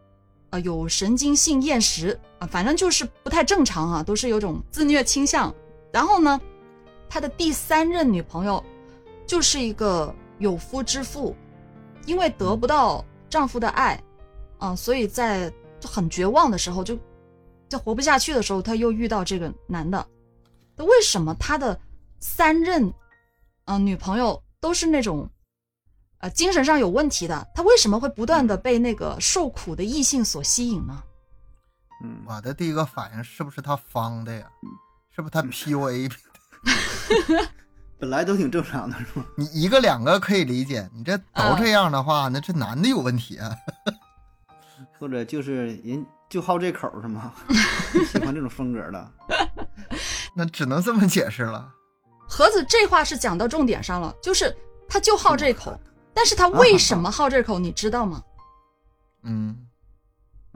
[0.52, 5.54] 呃有神经性厌食啊、反正就是不太正常啊，都是有种自虐倾向。
[5.92, 6.40] 然后呢，
[7.10, 8.64] 他的第三任女朋友
[9.26, 11.36] 就是一个有夫之妇，
[12.06, 14.00] 因为得不到丈夫的爱，
[14.60, 16.96] 啊、所以在就很绝望的时候，就
[17.68, 20.06] 就活不下去的时候，他又遇到这个男的。
[20.76, 21.80] 那为什么他的
[22.20, 22.94] 三任
[23.66, 25.28] 嗯、女朋友都是那种
[26.20, 27.48] 呃精神上有问题的？
[27.54, 31.04] 他为什么会不断的被那个受苦的异性所吸引呢？
[32.04, 34.48] 嗯，我的第一个反应是不是他方的呀？
[35.16, 36.12] 是不是他 PUA？
[37.98, 39.26] 本来都挺正常的是吗？
[39.38, 43.56] 你一个两个可以理解，你这都这样的话，那这男的有问题啊！
[45.00, 47.34] 或者就是人就好这口是吗？
[48.12, 49.12] 喜欢这种风格的。
[50.36, 51.74] 那只能这么解释了。
[52.28, 54.54] 盒子这话是讲到重点上了，就是
[54.90, 55.80] 他就好这口，
[56.16, 58.24] 但是他为什么好这口，你知道吗？
[59.24, 59.68] 嗯，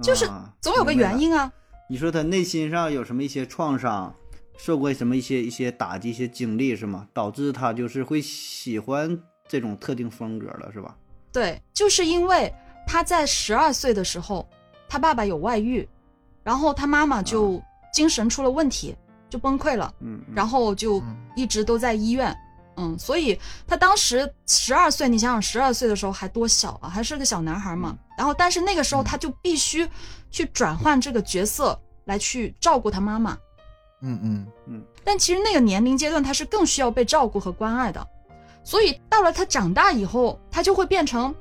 [0.01, 1.19] 就是啊总有个原。
[1.19, 1.51] 因啊。
[1.89, 4.15] 你说他内心上有什么一些创伤，
[4.57, 7.07] 受过什么一些一些打击、一些经历是吗？
[7.13, 10.95] 导致他就是会喜欢这种特定风格了是吧？
[11.33, 12.53] 对，就是因为
[12.87, 14.47] 他在十二岁的时候，
[14.87, 15.87] 他爸爸有外遇，
[16.43, 18.95] 然后他妈妈就精神出了问题，
[19.29, 22.31] 就崩溃了，嗯，嗯然后就嗯一直都在医院。
[22.31, 22.37] 嗯，
[22.97, 27.97] 所以他当时十二岁，你想想，十二岁的时候还多小啊，还是个小男孩嘛。
[28.17, 29.87] 然后，但是那个时候嗯他就必须
[30.29, 33.37] 去转换这个角色来去照顾他妈妈。
[34.01, 38.05] 嗯嗯嗯但其实那个年龄阶段，他是更需要被照顾和关爱的。
[38.63, 41.33] 所以到了他长大以后，他就会变成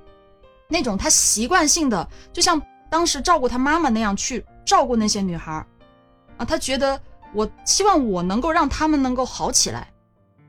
[0.68, 5.66] 那种他习惯性的，就像当时照顾他妈妈那样去照顾那些女孩儿
[6.37, 6.44] 啊。
[6.44, 6.98] 他觉得
[7.35, 9.92] 我希望我能够让他们能够好起来，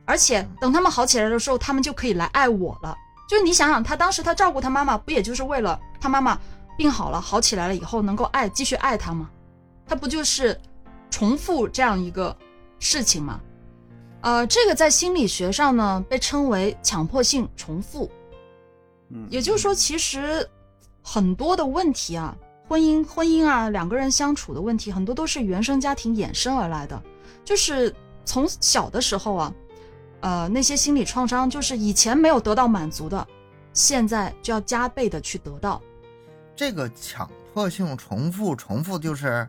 [0.10, 2.98] 而且等他们好起来的时候，他们就可以来爱我了。
[3.30, 6.36] 就是你想想，他当时他照顾他妈妈，不也就是为了他妈妈
[6.76, 9.30] 病好了、好起来了以后能够爱继续爱他吗？
[9.86, 10.60] 他不就是
[11.12, 12.36] 重复这样一个
[12.80, 13.40] 事情吗？
[14.22, 18.10] 呃，这个在心理学上呢被称为强迫性重复，
[19.10, 20.50] 嗯，也就是说，其实
[21.04, 22.36] 很多的问题啊，
[22.68, 27.00] 婚姻婚姻啊，两个人相处的问题，很多都是原生家庭衍生而来的，
[27.46, 27.96] 就是
[28.26, 29.54] 从小的时候啊，
[30.22, 33.28] 呃，那些心理创伤，就是以前没有得到满足的，
[33.74, 35.82] 现在就要加倍的去得到。
[36.56, 39.48] 这个强迫性重复，重复就是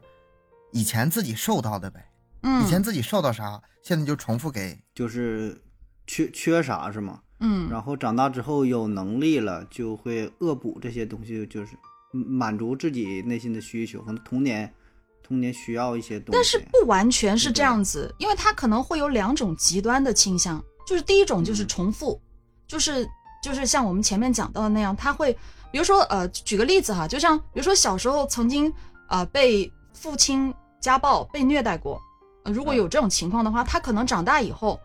[0.70, 2.06] 以前自己受到的呗。
[2.42, 4.78] 嗯，以前自己受到啥，现在就重复给。
[4.94, 5.60] 就是
[6.06, 7.20] 缺缺啥是吗？
[7.40, 11.74] 嗯，然后长大之后有能力了，就会恶补这些东西，就是
[12.12, 14.72] 满足自己内心的需求，可能童年
[15.30, 16.32] 童年需要一些东西。
[16.32, 22.20] 但是不完全是这样子，因为他可能会有两种极端的倾向，就是第一种就是嗯重复，
[22.66, 23.08] 就是
[23.40, 25.32] 就是像我们前面讲到的那样，他会，
[25.70, 28.72] 比如说呃，举个例子哈，就像比如说小时候曾经
[29.08, 32.00] 呃被父亲家暴、被虐待过，
[32.42, 34.80] 呃，如果有这种情况的话，他可能长大以后，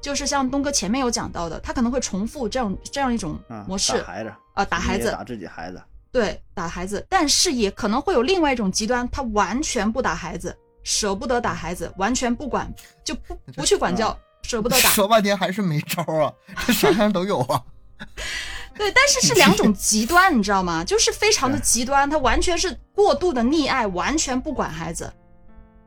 [0.00, 5.80] 就是像东哥前面有讲到的，他可能会重复这样这样一种啊，模式打孩子啊、打孩子，打自己孩子，
[6.12, 12.72] 对，打孩子，但是也可能会有另外一种极端，他完全不打孩子，舍不得打孩子，完全不管，
[13.04, 14.90] 就不不去管教，舍不得打。
[14.90, 16.32] 说半天还是没招啊，
[16.66, 17.62] 这啥样都有啊。
[18.74, 20.82] 对，但是是两种极端，你知道吗？
[20.82, 25.12] 就是非常的极端，他完全是过度的溺爱，完全不管孩子，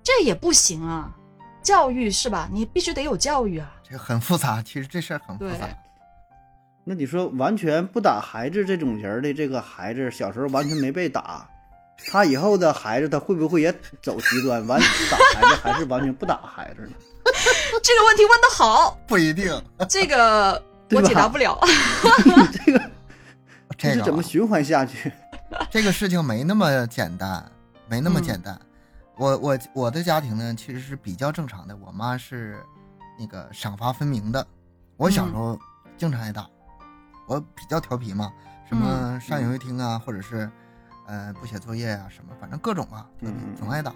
[0.04, 1.12] 这也不行啊。
[1.64, 2.50] 教育是吧？
[2.52, 3.74] 你必须得有教育啊。
[3.90, 5.76] 这很复杂，其实这事儿很复杂对。
[6.84, 11.48] 那你说完全不打孩子这种人儿的这个孩子，小时候完全没被打，
[12.12, 16.92] 他以后的孩子他会不会也走极端，完打孩子还是完全不打孩子呢？
[17.82, 19.62] 这个问题问的好，不一定。
[19.88, 21.58] 这个 我解答不了。
[22.66, 22.92] 这个
[23.78, 25.12] 这个啊怎么循环下去？
[25.72, 27.50] 这个事情没那么简单，
[27.88, 28.60] 没那么简单。
[29.16, 31.76] 我我我的家庭呢，其实是比较正常的。
[31.78, 32.58] 我妈是
[33.18, 34.46] 那个赏罚分明的。
[34.98, 35.58] 我小时候
[35.98, 36.48] 经常挨打，
[37.28, 38.32] 我比较调皮嘛，
[38.68, 40.50] 什么上游戏厅啊，或者是
[41.08, 43.94] 呃不写作业啊，什么反正各种啊，调皮总挨打。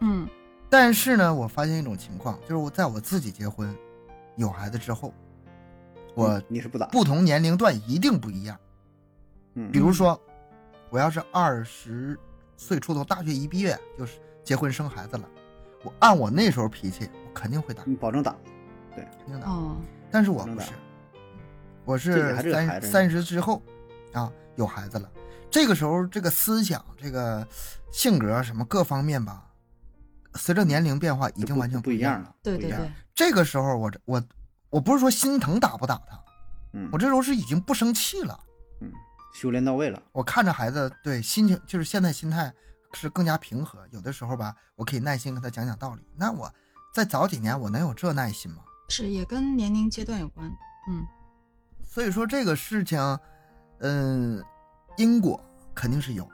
[0.00, 0.28] 嗯。
[0.68, 3.72] 但是呢，我发现一种情况，就是我在我自己结婚
[4.34, 5.14] 有孩子之后，
[6.14, 8.58] 我嗯你是不打，不同年龄段一定不一样。
[9.54, 10.20] 嗯，比如说，
[10.90, 12.18] 我要是二十
[12.56, 15.28] 岁出头，大学一毕业就是结婚生孩子了，
[15.84, 18.34] 我按我那时候脾气，我肯定会打，你保证打，
[18.94, 19.06] 对。
[19.18, 19.48] 肯定打。
[19.48, 19.76] 哦。
[20.10, 20.72] 但是我不是，
[21.86, 23.62] 我是三三十之后
[24.12, 25.08] 啊有孩子了，
[25.48, 27.46] 这个时候这个思想、这个
[27.92, 29.46] 性格什么各方面吧，
[30.34, 31.80] 随着年龄变化已经完全。
[31.80, 34.22] 不一样了，不一样对对对，这个时候我这我
[34.68, 36.20] 我不是说心疼打不打他，
[36.72, 38.38] 嗯，我这时候是已经不生气了。
[38.80, 38.92] 嗯
[39.32, 42.52] 修炼到位了，我看着孩子，对心情就是现在心态
[42.94, 43.78] 是更加平和。
[43.90, 46.02] 有的时候吧，我可以耐心跟他讲讲道理。
[46.16, 46.50] 那我
[46.92, 48.62] 再早几年，我能有这耐心吗？
[48.88, 50.50] 是也跟年龄阶段有关。
[50.88, 51.04] 嗯
[51.96, 53.18] 所以说这个事情，
[53.78, 54.44] 嗯，
[54.98, 55.40] 因果
[55.74, 56.28] 肯定是有，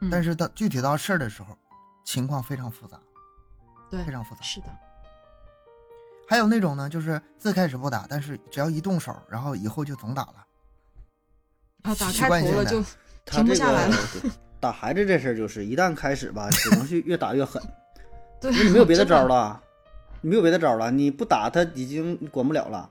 [0.00, 1.58] 嗯，但是到具体到事儿的时候，
[2.04, 3.00] 情况非常复杂，
[3.90, 4.42] 对非常复杂。
[4.42, 4.66] 是的，
[6.28, 10.46] 还有那种呢，就是最开始不打，但是只要一动手，然后以后就总打了。
[11.82, 12.90] 啊，打习开惯性的头了就
[13.24, 14.02] 停不下来个了。
[14.12, 17.60] 对打孩子这事儿就是一旦开始吧，只能是越打越狠，
[18.40, 19.60] 对，因为你没有别的招儿了，
[20.20, 22.88] 你没有别的招儿了，你不打他已经管不了了，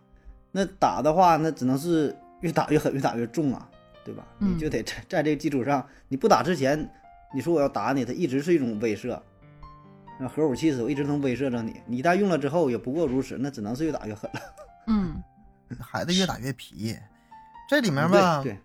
[0.52, 3.70] 那打的话，那只能是越打越狠，越打越重啊，
[4.04, 4.26] 对吧？
[4.40, 6.90] 嗯你就得在在这个基础上，你不打之前，
[7.34, 9.20] 你说我要打你，他一直是一种威慑，
[10.20, 14.42] 那核武器是，我一直能威慑着你，你一旦用了之后，也不过如此，那只能是越打越狠了。
[14.88, 15.22] 嗯
[15.80, 16.98] 孩子越打越皮，
[17.70, 18.60] 这里面吧，对对，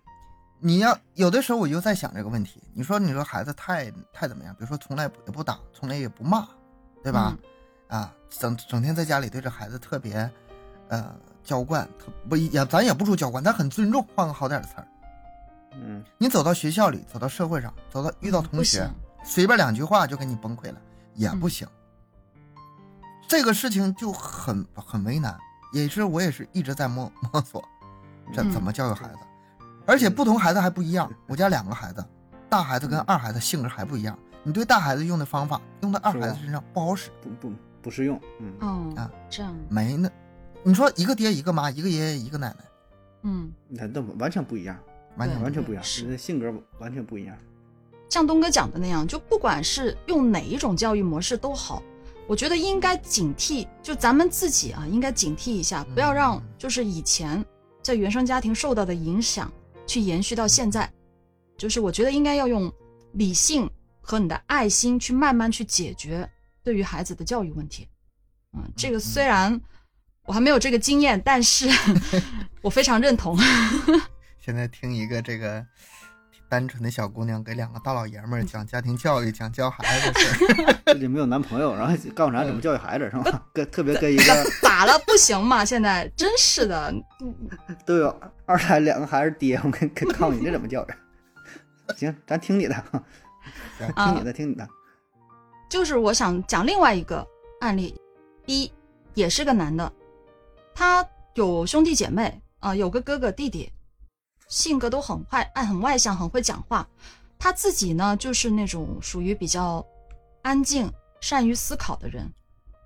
[0.59, 4.53] 你要有的时候我就在想这个问题，你说你说孩子太太怎么样？
[4.55, 6.49] 比如说从来也不打，从来也不骂，
[7.05, 7.38] 对吧？
[7.87, 10.29] 啊，整整天在家里对着孩子特别，
[10.88, 11.14] 呃，
[11.46, 14.88] 娇惯，特不也咱也不说浇灌，咱很尊重，换个好点的词儿。
[15.72, 18.90] 嗯，你走到学校里，走到社会上，走到遇到嗯同学，
[19.24, 20.80] 随便两句话就给你崩溃了，
[21.14, 21.66] 也嗯不行。
[23.28, 25.37] 这个事情就很很为难，
[25.72, 27.62] 也是我也是一直在摸摸索，
[28.32, 29.18] 这嗯怎么教育孩子，
[29.87, 31.11] 而且不同孩子还不一样。
[31.26, 32.04] 我家两个孩子，
[32.48, 34.18] 大孩子跟二孩子性格还不一样。
[34.42, 40.09] 你对大孩子用的方法，用到二孩子身上不好使，不不不适用，嗯，哦啊这样没呢。
[40.66, 42.64] 你说一个爹一个妈，一个爷爷一个奶奶，
[43.22, 44.76] 嗯，那那完全不一样，
[45.16, 47.38] 完全完全不一样，是人的性格完全不一样。
[48.09, 51.81] 像东哥讲的那样，就不管是用哪一种教育模式都好，
[52.26, 57.44] 我觉得应该警惕，就咱们自己啊，应该警惕一下，不要让嗯就是以前
[57.81, 59.52] 在原生家庭受到的影响
[59.87, 60.92] 去延续到现在。
[61.57, 62.70] 就是我觉得应该要用
[63.12, 66.29] 理性和你的爱心去慢慢去解决
[66.64, 67.88] 对于孩子的教育问题。
[68.52, 69.61] 嗯，这个虽然
[70.26, 71.68] 我还没有这个经验，但是
[72.62, 73.38] 我非常认同。
[74.40, 75.64] 现在听一个这个
[76.48, 80.74] 单纯的小姑娘给两个大老爷们儿讲家庭教育，讲教孩子的事儿。
[80.94, 83.42] 自己没有男朋友，然后告诉咱怎么教育孩子是吧？
[83.52, 84.96] 跟特别跟一个咋了？
[85.06, 85.64] 不行吗？
[85.64, 86.94] 现在真是的，
[87.84, 91.94] 都有二胎两个孩子爹，我跟跟告诉你这怎么教育。
[91.96, 92.74] 行，咱听你的，
[93.94, 94.68] 啊听你的，听你的。
[95.68, 97.26] 就是我想讲另外一个
[97.60, 97.94] 案例，
[98.46, 98.72] 一
[99.14, 99.92] 也是个男的，
[100.76, 103.72] 他有兄弟姐妹啊、有个哥哥弟弟，
[104.48, 106.86] 性格都很外爱很外向，很会讲话。
[107.38, 109.84] 他自己呢，就是那种属于比较
[110.42, 112.30] 安静、善于思考的人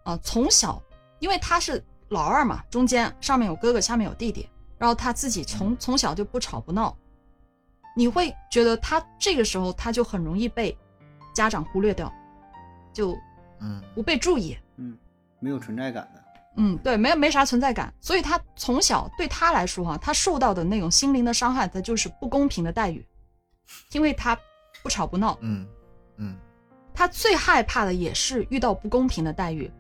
[0.05, 0.81] 啊、从小，
[1.19, 4.49] 因为他是老二嘛，中间上面有哥哥，下面有弟弟，
[4.79, 6.97] 然后他自己从从小就不吵不闹，
[7.97, 10.77] 你会觉得他这个时候他就很容易被
[11.35, 12.13] 家长忽略掉，
[12.93, 13.19] 就
[13.59, 14.57] 嗯不被注意。
[14.77, 14.97] 嗯，
[15.41, 16.20] 没有存在感的。
[16.57, 23.07] 嗯，对，没没啥存在感，所以他从小对他来说哈、他受到的那种心灵的伤害，他就是不公平的待遇，
[23.93, 24.39] 因为他
[24.83, 25.67] 不吵不闹，嗯
[26.17, 26.37] 嗯
[26.93, 29.71] 他最害怕的也是遇到不公平的待遇。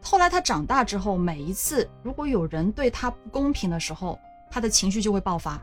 [0.00, 4.18] 后来他长大之后，每一次如果有人对他不公平的时候，
[4.50, 5.60] 他的情绪就会爆发。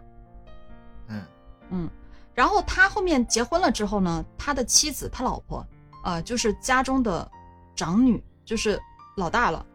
[1.08, 1.24] 嗯。
[1.70, 1.90] 嗯，
[2.36, 5.66] 然后他后面结婚了之后呢，他的妻子，他老婆，
[6.04, 7.28] 呃，就是家中的
[7.74, 8.80] 长女，就是
[9.16, 9.66] 老大了，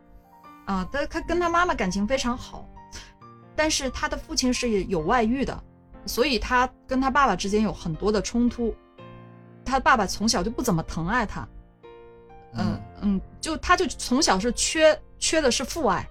[0.67, 2.69] 啊、他他跟他妈妈感情非常好，
[3.55, 5.63] 但是他的父亲是有外遇的，
[6.07, 8.75] 所以他跟他爸爸之间有很多的冲突。
[9.65, 11.47] 他爸爸从小就不怎么疼爱他，
[12.55, 16.09] 嗯嗯，就他就从小是缺缺的是父爱，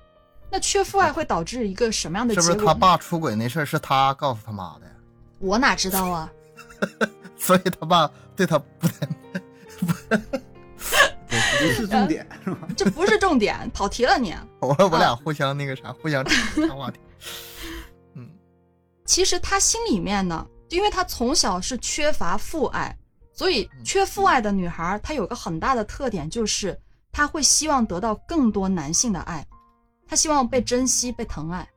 [0.51, 2.53] 那缺父爱会导致一个什么样的是结果？
[2.55, 4.91] 不是他爸出轨那事儿是他告诉他妈的呀？
[5.39, 6.31] 我哪知道啊？
[7.35, 9.07] 所以他爸对他不太
[9.81, 10.37] 不
[11.57, 12.27] 是重点？
[12.77, 14.35] 这不是重点，跑题了你。
[14.61, 16.99] 我我俩互相那个啥，互相插话题。
[18.15, 18.29] 嗯，
[19.05, 22.95] 其实他心里面呢，因为他从小是缺乏父爱，
[23.33, 26.77] 所以缺父爱的女孩，她有个很大的特点，就是
[27.11, 29.45] 她会希望得到更多男性的爱，
[30.07, 31.67] 她希望被珍惜、被疼爱，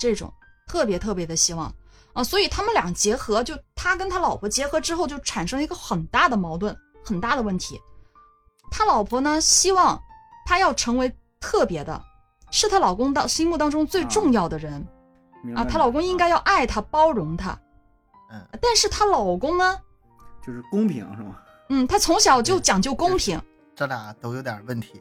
[0.00, 0.32] 这种
[0.66, 1.74] 特别特别的希望
[2.12, 2.22] 啊。
[2.22, 7.80] 所以他们俩结合，就他跟他老婆结合之后，就产生一个很大的矛盾，很大的问题。
[8.70, 10.02] 他老婆呢，希望
[10.44, 12.02] 他要成为特别的，
[12.50, 14.74] 是她老公当心目当中最重要的人。
[14.74, 17.58] 啊，明白她老公应该要爱她、包容她。
[18.32, 19.78] 嗯，但是她老公呢，
[20.44, 21.36] 就是公平是吗？
[21.68, 23.40] 嗯，他从小就讲究公平，
[23.74, 25.00] 这俩都有点问题。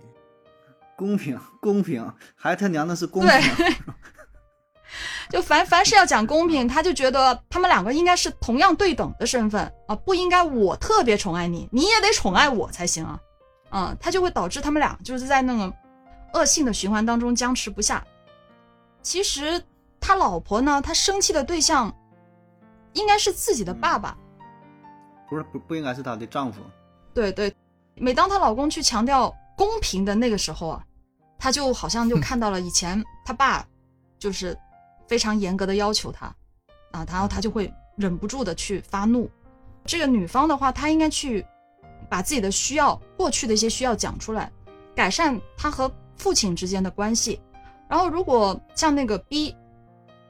[0.96, 3.76] 公平， 公平，还他娘的是公对平，
[5.30, 13.20] 就凡凡是要讲公平，他就觉得他们两个应该是同样对等的身份啊，不应该我特别宠爱你，你也得宠爱我才行啊，
[13.70, 15.74] 啊，他就会导致他们俩就是在那个
[16.34, 18.06] 恶性的循环当中僵持不下。
[19.02, 19.62] 其实
[20.00, 21.94] 他老婆呢，他生气的对象
[22.94, 24.18] 应该是自己的爸爸，
[25.30, 26.62] 不是不不应该是她的丈夫，
[27.14, 27.54] 对对，
[27.96, 30.86] 每当她老公去强调公平的那个时候啊，
[31.38, 33.66] 她就好像就看到了以前她爸
[34.18, 34.58] 就是
[35.08, 36.28] 非常严格的要求她
[36.92, 39.30] 啊，然后她就会忍不住的去发怒。
[39.86, 41.46] 这个女方的话，她应该去
[42.10, 44.52] 把自己的需要、过去的一些需要讲出来，
[44.96, 47.42] 改善他和父亲之间的关系。
[47.90, 49.56] 然后，如果像那个 B，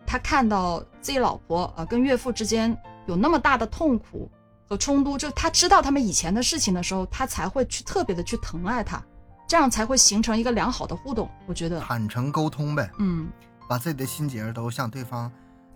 [0.06, 4.30] 他看到自己老婆啊、跟岳父之间有那么大的痛苦，
[4.68, 9.04] 和冲突，就他知道他们以前的事情的时候，他才会去特别的去疼爱他，
[9.48, 11.30] 这样才会形成一个良好的互动。
[11.48, 13.28] 我觉得，坦诚沟通呗，嗯
[13.68, 15.32] 把自己的心结都向对方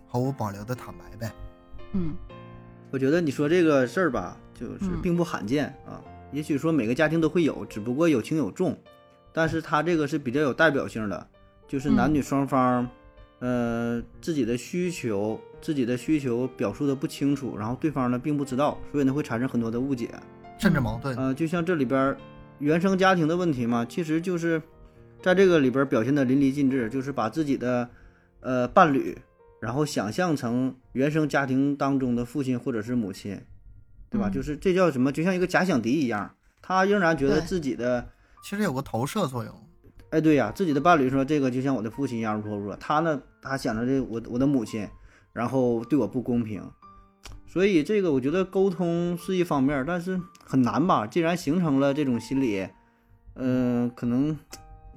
[0.06, 1.32] 毫无保留的坦白呗。
[1.92, 2.14] 嗯
[2.92, 6.00] 我觉得你说这个事儿吧，就是嗯并不罕见啊。
[6.32, 8.76] 也许说每个家庭都会有，只不过有轻有重。
[9.32, 11.26] 但是他这个是比较有代表性的，
[11.66, 12.88] 就是男嗯女双方，
[13.38, 20.10] 呃，自己的需求、自己的需求表述的不清楚，然后对方呢并不知道，所以呢会产生很多的误解。
[20.58, 21.16] 甚至矛盾。
[21.16, 22.16] 呃，就像这里边儿
[22.58, 24.60] 原生家庭的问题嘛，其实就是
[25.22, 27.88] 在这个里边儿表现的淋漓尽致，就是把自己的
[28.40, 29.16] 呃伴侣，
[29.60, 33.40] 然后想象成原生家庭当中的父亲或者是母亲，
[34.10, 34.28] 对吧？
[34.28, 35.12] 嗯就是这叫什么？
[35.12, 38.08] 就像一个假想敌一样，他仍然觉得自己的，
[38.42, 39.54] 其实有个投射作用。
[40.10, 44.88] 哎，对呀，自己的伴侣说这个就像我的父亲一样如何如何，他呢，他想着这我我的母亲，
[45.32, 46.62] 然后对我不公平。
[47.46, 51.06] 所以这个我觉得沟通是一方面儿，但是很难吧？
[51.06, 52.66] 既然形成了这种心理，
[53.34, 54.36] 嗯、可能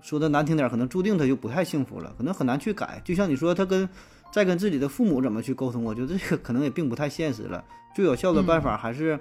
[0.01, 3.01] 说的难听点儿，可能注定他就不太幸福了，可能很难去改。
[3.05, 3.88] 就像你说，他跟
[4.32, 7.64] 再跟自己的父母怎么去沟通，我觉得这个可能也并不太现实了。
[7.95, 9.19] 最有效的办法还是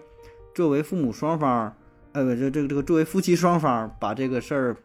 [0.54, 1.74] 作为父母双方，
[2.12, 4.76] 呃，不，这这个这个作为夫妻双方把这个事儿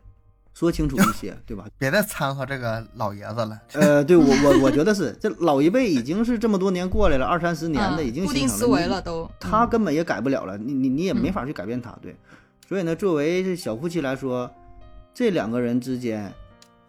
[0.54, 1.66] 说清楚一些， 对吧？
[1.78, 3.60] 别再掺和这个老爷子了。
[3.74, 9.24] 呃，对我我我觉得是，这老一辈已经是这么多年过来了，二三十年的，嗯已经固定形成你思维了，都。
[9.24, 12.16] 嗯他根本也改不了了，你你你也没嗯法去改变他，对。
[12.68, 14.50] 所以呢，作为这小夫妻来说，
[15.14, 16.34] 这两个人之间，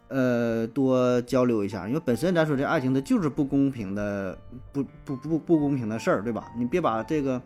[0.09, 4.37] 呃，多交流一下，因为本身咱说这爱情它就是不公平的，
[4.71, 6.51] 不不不不公平的事儿，对吧？
[6.57, 7.41] 你别把这个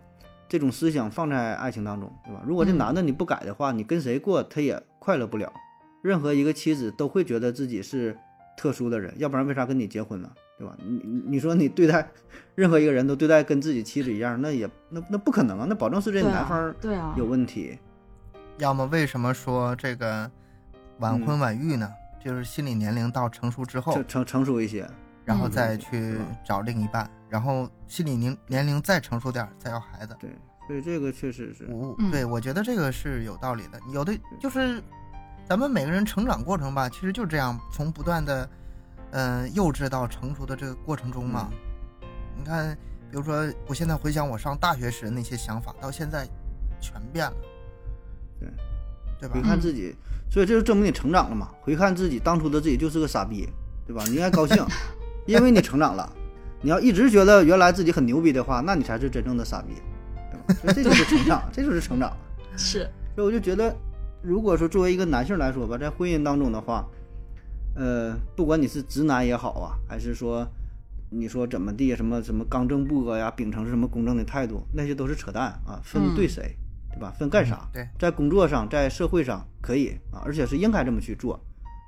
[0.48, 2.42] 这种思想放在爱情当中，对吧？
[2.46, 5.52] 如果这嗯男的你不改的话，你跟谁过他也快乐不了。
[6.02, 8.18] 任何一个妻子都会觉得自己是
[8.58, 10.30] 特殊的人，要不然为啥跟你结婚呢？
[10.58, 10.78] 对吧？
[10.86, 12.08] 你你你说你对待
[12.56, 15.66] 任何一个人都对待跟自己妻子一样，那也那那不可能啊！
[15.68, 17.78] 那保证是这对男方啊，对啊，有问题。
[18.60, 20.30] 要么为什么说这个
[21.00, 21.92] 晚婚晚育呢？
[22.24, 24.90] 就是心理年龄到成熟之后成，成成熟一些，
[25.26, 30.16] 然后嗯再去找另一半，然后心理年年龄再成熟点再要孩子。
[30.20, 30.30] 对，
[30.68, 31.68] 所以这个确实是，
[32.12, 33.80] 对我觉得这个是有道理的。
[33.92, 34.82] 有的就是
[35.46, 38.50] 咱们每个人成长过程吧，其实就这样，从不断的
[39.12, 41.50] 嗯、呃幼稚到成熟的这个过程中嘛。
[42.38, 42.76] 你看，
[43.12, 46.28] 比如说我现在回想我上大学时那些想法，到现在
[46.80, 47.36] 全变了。
[48.40, 48.50] 对，
[49.20, 49.44] 对吧你？
[49.44, 49.96] 看自己，
[50.34, 51.52] 所以这就证明你成长了嘛。
[51.62, 53.48] 回看自己当初的自己就是个傻逼，
[53.86, 54.04] 对吧？
[54.08, 54.66] 你应该高兴，
[55.28, 56.12] 因为你成长了。
[56.64, 59.76] 你要一直觉得原来自己很牛逼的话，那你才是真正的傻逼，
[60.32, 60.62] 对吧？
[60.64, 62.12] 所以这就是成长，这就是成长。
[62.58, 63.76] 是，所以我就觉得，
[64.24, 66.88] 如果说作为一个男性来说吧，在婚姻当中的话，
[67.76, 70.48] 呃，不管你是直男也好啊，还是说
[71.12, 76.56] 你说怎么地，什么什么刚正不阿呀，秉承什么公正的态度，那些都是扯淡啊，分嗯对谁，
[76.94, 77.14] 对吧？
[77.18, 77.68] 分干啥？
[77.74, 81.40] 对，在工作上，在社会上可以啊，而且是应该这么去做。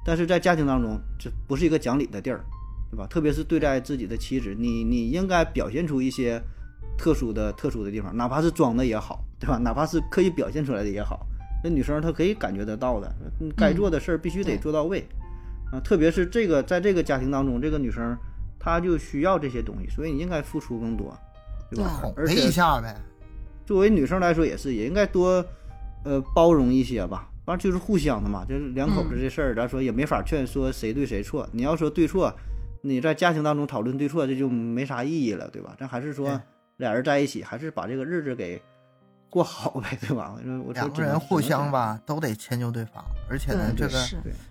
[0.05, 2.43] 但是在家庭当中，这不是一个讲理的地儿，
[2.91, 3.07] 对吧？
[3.07, 6.41] 特别是对待自己的妻子，你你应该表现出一些
[6.97, 9.57] 特殊的特殊的地方，哪怕是装的也好，对吧？
[9.57, 11.25] 哪怕是刻意表现出来的也好，
[11.63, 15.07] 那女生她可以感觉得到的，嗯该做的事儿必须得做到位
[15.71, 15.79] 啊。
[15.79, 18.15] 特别是这个在这个家庭当中，这个女生
[18.59, 21.17] 她就需要这些东西，所以你应该付出更多，
[21.71, 21.89] 对吧？
[22.01, 22.95] 哄她而且一下呗。
[23.65, 25.43] 作为女生来说也是，也应该多，
[26.03, 27.29] 呃，包容一些吧。
[27.45, 31.47] 反正就是互相的嘛，就是两口子这事儿，咱说也没法劝说谁对谁错。
[31.51, 32.33] 你要说对错，
[32.81, 35.75] 你在家庭当中讨论对错，这就没啥意义了，对吧？
[35.79, 36.41] 咱还是说
[36.77, 38.59] 俩人在一起，还是把这个日子给
[39.29, 40.33] 过好呗，对吧？
[40.35, 43.93] 我说我说两个人互相吧，都得迁就对方，而且呢，这个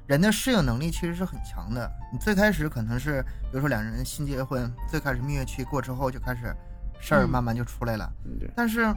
[0.06, 1.90] 人的适应能力其实是很强的。
[2.12, 6.54] 你最开始可能是，比如说两人新结婚，最开始蜜月期过之后就开始
[7.00, 8.94] 事儿嗯慢慢就出来了，嗯但是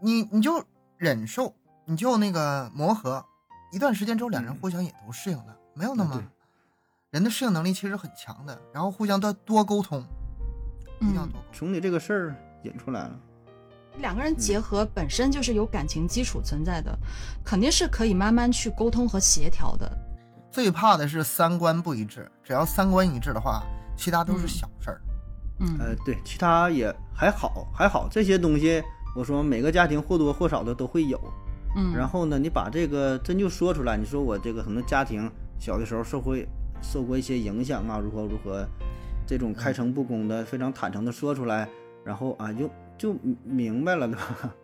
[0.00, 0.64] 你你就
[0.96, 3.24] 忍受，你就那个磨合，
[3.72, 6.22] 一段时间之后，两人嗯互相也都适应了，没有那么
[7.10, 10.04] 人的适应能力其实很强的，然后互相多多沟通，
[11.00, 11.52] 一定要嗯多沟通。
[11.52, 13.18] 从你这个事儿引出来了。
[13.98, 16.98] 两个人结合本身就是有感情基础存在的，
[17.44, 19.90] 肯定是可以慢慢去沟通和协调的。
[20.50, 23.62] 最怕的是三观不一致，只要三观一致的话，
[23.94, 25.02] 其他都是嗯小事儿。
[25.04, 25.11] 嗯，
[25.78, 28.82] 呃，对，其他也还好，还好这些东西，
[29.14, 31.20] 我说每个家庭或多或少的都会有。
[31.74, 36.46] 嗯，然后呢，你把这个真就说出来，你说我这个可能家庭小的时候受会
[36.82, 38.66] 受过一些影响啊，如何如何，
[39.26, 41.66] 这种开诚布公的、非常坦诚的说出来，
[42.04, 44.54] 然后啊就就明白了，对吧？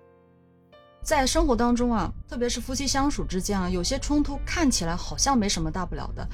[1.00, 6.28] 在生活当中啊，特别是夫妻相处之间啊，有些冲突看起来好像没什么大不了的，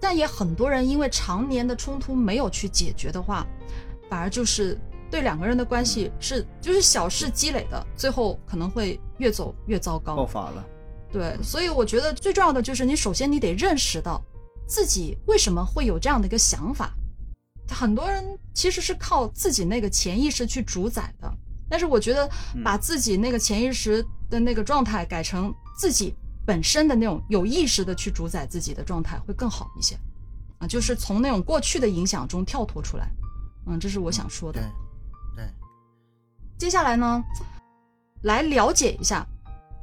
[0.00, 3.46] 但也很多人因为常年的冲突没有去解决的话，
[4.08, 4.78] 反而就是
[5.10, 10.16] 对两个人的关系是就是小事积累的，最后可能会越走越糟糕。
[10.16, 10.64] 爆发了，
[11.12, 14.22] 对，所以我觉得最重要的就是你首先你得认识到
[14.66, 16.92] 自己为什么会有这样的一个想法。
[17.68, 21.32] 很多人其实是靠自己那个潜意识去主宰的，
[21.68, 22.30] 但是我觉得
[22.64, 29.96] 把自己那个潜意识的那个状态改成自己本身的那种有意识的去主宰自己的状态会更好一些。
[30.58, 33.10] 啊，就是从那种过去的影响中跳脱出来。
[33.66, 34.60] 嗯，这是我想说的
[35.34, 35.52] 对。，对，
[36.58, 37.22] 接下来呢，
[38.22, 39.26] 来了解一下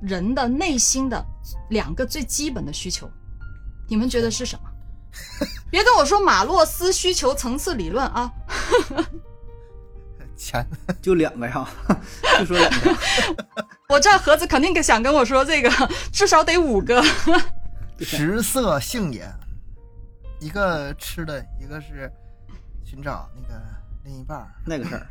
[0.01, 1.23] 人的内心的
[1.69, 3.09] 两个最基本的需求，
[3.87, 4.69] 你们觉得是什么？
[5.69, 8.31] 别跟我说马洛斯需求层次理论啊！
[10.35, 10.65] 钱
[11.01, 11.69] 就两个呀，
[12.39, 12.97] 就说两个，
[13.89, 15.69] 我这盒子肯定想跟我说这个，
[16.11, 17.03] 至少得五个。
[17.99, 19.31] 食色性也，
[20.39, 22.11] 一个吃的，一个是
[22.93, 23.59] 寻找那个
[24.03, 24.47] 另一半儿。
[24.67, 25.07] 那个事儿，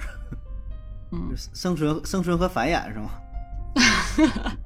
[1.11, 3.11] 嗯生存生存和繁衍是吗？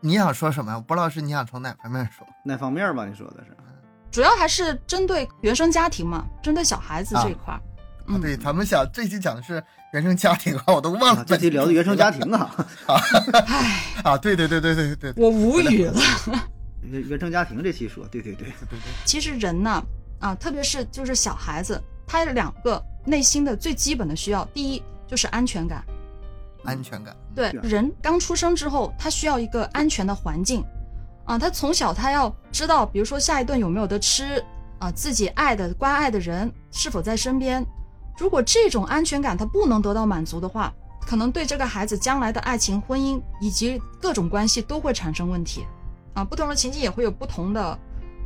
[0.00, 0.76] 你想说什么？
[0.76, 2.24] 我不知道是你想从哪方面说。
[2.44, 3.04] 哪方面吧？
[3.04, 3.50] 你说的是？
[4.12, 7.56] 主要还是针对原生家庭嘛，针对小孩子这一块儿。
[7.56, 7.60] 啊，
[8.06, 9.60] 嗯，对，咱们想这期讲的是
[9.92, 11.22] 原生家庭啊，我都忘了。
[11.22, 12.54] 啊这期聊的原生家庭啊，
[13.44, 16.00] 唉，啊，对对对对对对对我无语了。
[16.80, 19.82] 原原生家庭这期说，对对对，对对，其实人呢，啊，
[20.38, 25.84] 特别是就是小孩子，他有两个内心的最基本的需要，第一就是安全感。
[26.64, 27.16] 安全感。
[27.34, 30.64] 对人刚出生之后，他需要一个安全的环境，
[31.24, 34.44] 啊，他从小他要知道，比如说下一顿有没有得吃，
[34.80, 37.64] 啊，自己爱的关爱的人是否在身边。
[38.18, 45.64] 如果这种安全感他不能得到满足的话，可能对这个孩子将来的爱情、婚姻以及各种关系都会产生问题，
[46.14, 47.78] 啊，不同的情境也会有不同的，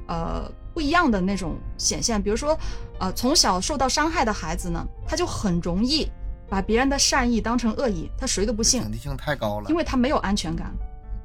[0.09, 2.23] 呃，不一样的那种显现。
[2.23, 2.59] 比如说，
[2.99, 6.11] 呃，从小受到伤害的孩子呢，他就很容易
[6.49, 8.93] 把别人的善意当成恶意，他谁都不信警。
[8.93, 9.69] 惕性太高了。
[9.71, 10.73] 因为他没有安全感。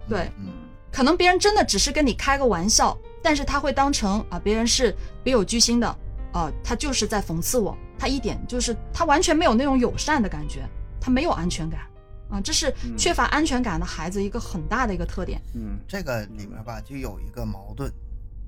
[0.08, 0.48] 对，嗯，
[0.92, 5.88] 可能别人真的只是跟你开个玩笑，但是他会当成啊、别人是别有居心的，
[6.32, 10.66] 啊，他就是在讽刺我，他一点就是他完全没有那种友善的感觉，
[11.02, 11.82] 他没有安全感，
[12.30, 15.42] 啊，这是嗯缺乏安全感的孩子一个很大的一个特点。
[15.54, 17.92] 嗯这个里面吧就有一个矛盾。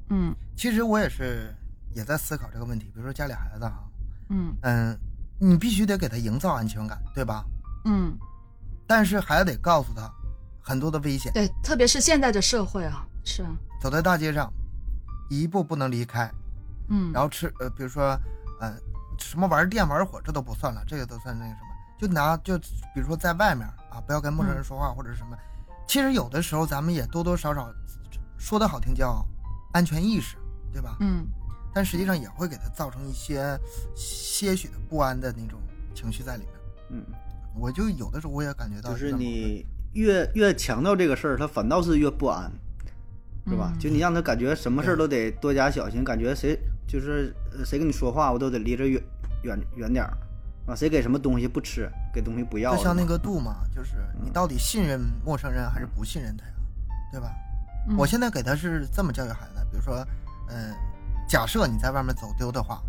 [0.09, 1.55] 嗯其实我也是
[1.93, 2.85] 也在思考这个问题。
[2.93, 3.83] 比如说家里孩子哈，
[4.29, 4.99] 嗯嗯，
[5.39, 7.45] 你必须得给他营造安全感，对吧？
[7.85, 8.17] 嗯，
[8.85, 10.11] 但是还得告诉他
[10.61, 11.31] 很多的危险。
[11.33, 13.49] 对，特别是现在的社会啊，是啊，
[13.81, 14.51] 走在大街上，
[15.29, 16.29] 一步不能离开，
[16.89, 18.19] 嗯，然后吃呃，比如说
[18.59, 18.75] 呃，
[19.17, 21.69] 什么玩电玩火这都不算了，这个都算那个什么。
[21.97, 22.57] 就拿就
[22.93, 25.37] 比如说在外面啊，不要跟陌生人说话或者什么。
[25.87, 27.73] 其实有的时候咱们也多多少少
[28.37, 29.25] 说的好听叫
[29.71, 30.35] 安全意识，
[30.73, 30.97] 对吧？
[30.99, 31.25] 嗯
[31.71, 33.55] 但实际上也会给他造成一些
[33.95, 35.59] 些许的不安的那种
[35.93, 36.51] 情绪在里面。
[36.89, 37.05] 嗯，
[37.55, 39.63] 我就有的时候我也感觉到就是你
[39.93, 42.51] 越越强调这个事儿，他反倒是越不安，
[43.47, 43.71] 是吧？
[43.71, 49.01] 嗯就你让他感觉什么事儿都得多加小心，感觉谁就是呃谁跟你说话，我都得离着远
[49.43, 50.17] 远远点儿，
[50.65, 56.53] 啊，谁给什么东西不吃，给东西不要，就像那个度嘛，就是你到底信任陌生人还是不信任他呀，
[57.11, 57.31] 对吧？
[57.87, 57.97] 嗯。
[57.97, 60.05] 我现在给他是这么教育孩子，比如说，
[60.49, 60.75] 嗯、
[61.27, 62.81] 假设你在外面走丢的话，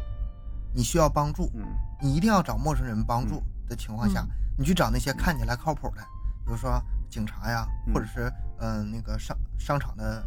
[0.75, 1.63] 你需要帮助，嗯。
[2.01, 4.29] 你一定要找陌生人帮助的情况下，嗯。
[4.59, 6.03] 你去找那些看起来靠谱的，
[6.45, 10.23] 比如说警察呀，嗯或者是嗯、呃那个商商场的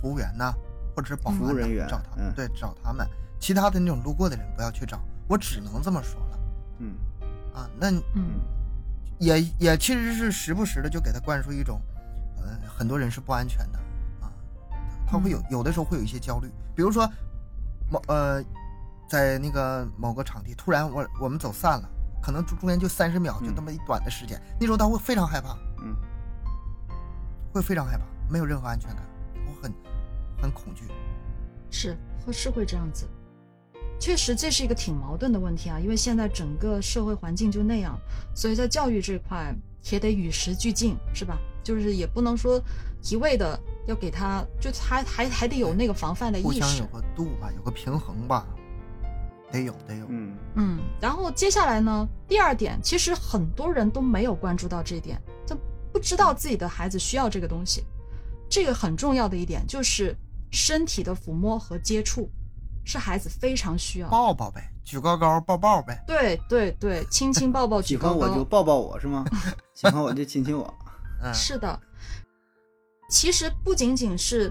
[0.00, 0.52] 服务员呐，
[0.94, 3.06] 或者是保安人员找他们，嗯对，找他们。
[3.40, 6.38] 其他的那种路过的人不要去找，我只能这么说了
[6.78, 6.94] 嗯。
[7.54, 7.68] 啊。
[7.78, 8.40] 那嗯。
[9.18, 11.80] 也也其实是时不时的就给他灌输一种，
[12.38, 13.84] 呃，很多人是不安全的啊，
[15.12, 17.06] 他会有嗯有的时候会有一些焦虑，比如说
[17.90, 18.42] 某呃，
[19.06, 21.88] 在那个某个场地突然我我们走散了，
[22.22, 25.94] 可能中中间就三十秒，就嗯那么一短的时间，那时候他会非常害怕，嗯
[27.52, 29.04] 会非常害怕，没有任何安全感，
[29.46, 29.70] 我很
[30.40, 30.84] 很恐惧。
[31.70, 31.94] 是
[32.24, 33.06] 会是会这样子。
[34.00, 37.96] 确实，这是一个挺矛盾的问题啊，因为现在整个社会环境就那样，
[38.34, 39.54] 所以在教育这块
[39.92, 41.38] 也得与时俱进，是吧？
[41.62, 42.60] 就是也不能说
[43.10, 43.56] 一味的
[43.86, 46.86] 要给他，就还还还得有那个防范的意识互相有。
[46.86, 48.46] 个度吧，有个平衡吧，
[49.50, 50.06] 得有得有。
[50.08, 55.56] 嗯嗯，然后接下来呢，第二点，其实很多人都没有关注到这一点，就
[55.92, 57.84] 不知道自己的孩子需要这个东西。
[58.48, 60.14] 这个很重要的一点就是
[60.50, 62.30] 身体的抚摸和接触，
[62.84, 64.08] 是孩子非常需要。
[64.08, 66.04] 抱抱呗，举高高抱抱呗。
[66.06, 69.24] 对对对，亲亲抱抱喜举高欢我就，抱抱我是吗？
[69.74, 70.72] 喜欢我就亲亲我，
[71.22, 71.80] 嗯，是的。
[73.12, 74.50] 其实不仅仅是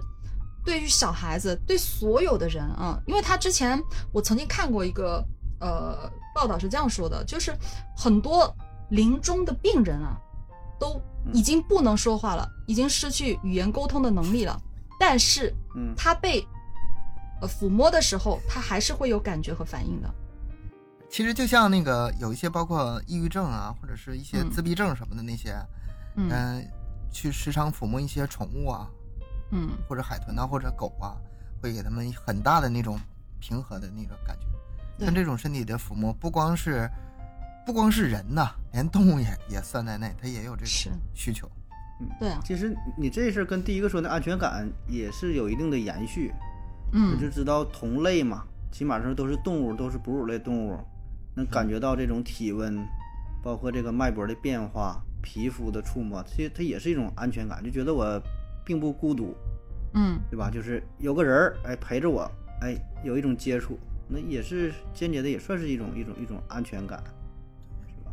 [0.63, 3.81] 对于小孩子，对所有的人啊，因为他之前
[4.13, 5.25] 我曾经看过一个
[5.59, 7.57] 呃报道是这样说的，就是
[7.97, 8.55] 很多
[8.91, 10.15] 临终的病人啊，
[10.79, 11.01] 都
[11.33, 14.61] 已经不能说话了，已经失去语言沟通的能力了，
[14.99, 15.95] 但是嗯。
[15.97, 16.47] 他被
[17.41, 20.13] 呃抚摸的时候，他还是会有感觉和反应的。
[21.09, 24.51] 其实就像那个有一些包括抑郁症啊，或者是一些嗯。
[24.51, 25.55] 自闭症什么的那些，
[26.15, 26.29] 嗯。
[26.29, 26.71] 嗯、
[27.11, 28.89] 去时常抚摸一些宠物啊，
[29.51, 31.17] 嗯或者海豚啊，或者狗啊，
[31.61, 32.99] 会给他们很大的那种
[33.39, 34.45] 平和的那种感觉。
[35.05, 36.89] 像这种身体的抚摸，不光是
[37.65, 41.49] 不光是人呐，连动物也也算在内，它也有这种需求。
[41.99, 46.33] 嗯对啊，其实你这事儿跟第一个说的安全感也是有一定的延续，
[46.91, 50.79] 我嗯就知道同类嘛，起码说都是动物，都是哺乳类动物，
[51.35, 52.83] 能感觉到这种体温，
[53.43, 58.21] 包括这个脉搏的变化、皮肤的触摸，其实它也是一种安全感，就觉得我
[58.65, 59.35] 并不孤独，
[59.93, 60.49] 嗯对吧？
[60.49, 62.29] 就是有个人儿哎陪着我，
[62.61, 67.01] 哎有一种接触，那也是间接的，也算是一种一种一种安全感，
[67.87, 68.11] 是吧？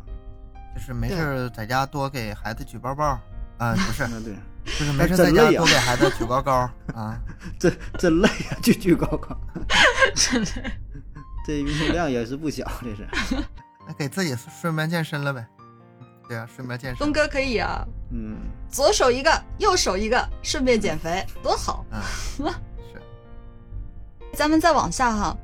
[0.75, 3.19] 就是没事儿在家多给孩子举包包
[3.57, 4.33] 啊、不是， 那对，
[4.63, 7.19] 就是没事在家多给孩子举高高啊。
[7.59, 9.37] 真真累啊，举举高高，
[11.45, 13.07] 这运动量也是不小，这是。
[13.87, 15.45] 那给自己顺便健身了呗。
[16.29, 17.11] 对啊，顺便健身东。
[17.11, 18.37] 哥可以啊，嗯，
[18.69, 21.83] 左手一个，右手一个，顺便减肥，多好！
[21.89, 21.99] 嗯，
[22.93, 23.01] 是。
[24.33, 25.37] 咱们再往下哈，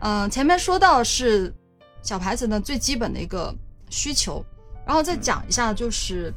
[0.00, 1.54] 嗯、前面说到是
[2.02, 3.54] 小孩子呢最基本的一个
[3.90, 4.44] 需求，
[4.84, 6.34] 然后再讲一下，就是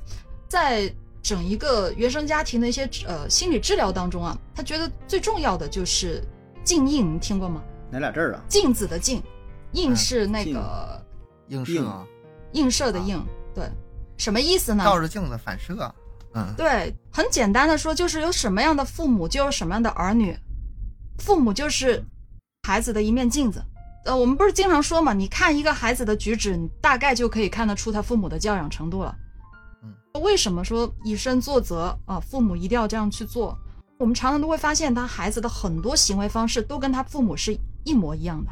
[0.47, 6.23] 在整一个原生家庭的一些呃心理治疗当中啊，他觉得最重要的就是
[6.63, 7.63] 静映，你听过吗？
[7.89, 8.41] 哪俩字儿啊？
[8.47, 9.23] 镜子的镜，
[9.71, 11.03] 映嗯是那镜个
[11.47, 12.05] 映射啊，
[12.53, 13.69] 映射的映，对，
[14.17, 14.83] 什么意思呢？
[14.83, 15.93] 照着镜子反射啊。
[16.33, 20.37] 嗯，对，很简单的说，就是有什么样的父母，就有什么样的儿女。
[21.19, 22.03] 父母就是
[22.63, 23.63] 孩子的一面镜子。
[24.05, 29.15] 呃，我们不是经常说嘛，你看一个孩子的举止，你大概就可以看得出他父母的教养程度了。
[29.83, 32.19] 嗯，为什么说以身作则啊？
[32.19, 33.57] 父母一定要这样去做？
[33.99, 38.49] 我们常常都会发现，他孩子的很多行为方式都跟他父母是一模一样的。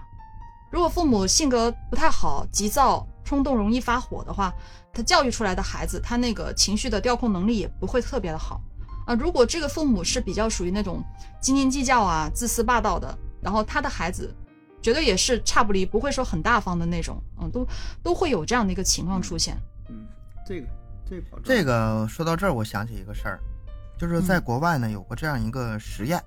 [0.70, 4.52] 如果父母性格不太好，急躁、冲动、容易发火的话，
[4.92, 8.60] 他教育出来的孩子，他那个情绪的调控能力也不会特别的好
[9.06, 9.14] 啊。
[9.14, 11.04] 如果这个父母是比较属于那种
[11.40, 14.36] 斤斤计较啊、自私霸道的，然后他的孩子
[14.82, 17.68] 绝对也是差不离，不会说很大方的那种，嗯，都
[18.02, 19.56] 都会有这样的一个情况出现。
[19.90, 20.08] 嗯，
[20.44, 20.68] 这个
[21.08, 23.40] 这个这个说到这儿，我想起一个事儿，
[23.96, 26.20] 就是在嗯国外呢有过这样一个实验，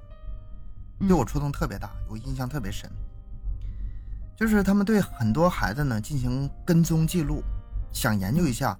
[1.01, 2.89] 嗯对我触动特别大，我印象特别深。
[4.43, 7.45] 就是他们对很多孩子呢进行跟踪记录，
[7.93, 8.77] 想研究一下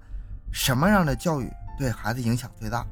[0.51, 2.85] 什么样的教育对孩子影响最大。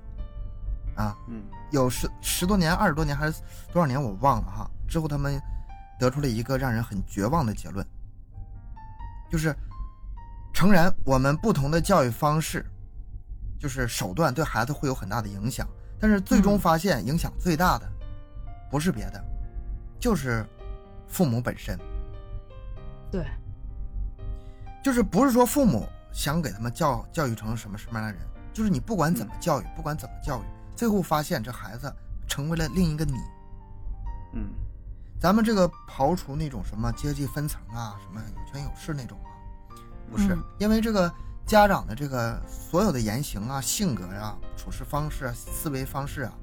[0.96, 3.42] 啊，嗯有十十多年、二十多年还是
[3.74, 4.72] 多少年我忘了哈。
[4.88, 5.38] 之后他们
[6.00, 7.86] 得出了一个让人很绝望的结论，
[9.30, 9.54] 就是
[10.54, 12.66] 诚然我们不同的教育方式
[13.60, 15.68] 就是手段对孩子会有很大的影响，
[16.00, 17.86] 但是最终嗯发现影响最大的
[18.70, 19.22] 不是别的，
[20.00, 20.46] 就是
[21.10, 21.78] 父母本身，
[23.12, 23.26] 对，
[24.84, 28.22] 就是不是说父母想给他们教教育成什么什么样的人，
[28.54, 30.46] 就是你不管怎么教育，不管怎么教育，
[30.76, 31.94] 最后发现这孩子
[32.28, 33.14] 成为了另一个你。
[34.34, 34.50] 嗯。
[35.20, 39.30] 咱们这个刨除那种什么阶级分层啊，什么有权有势那种啊，
[40.10, 40.44] 不是，嗯。
[40.58, 41.14] 因为这个
[41.46, 46.34] 家长的这个所有的言行啊、性格啊、处事方式啊、思维方式啊，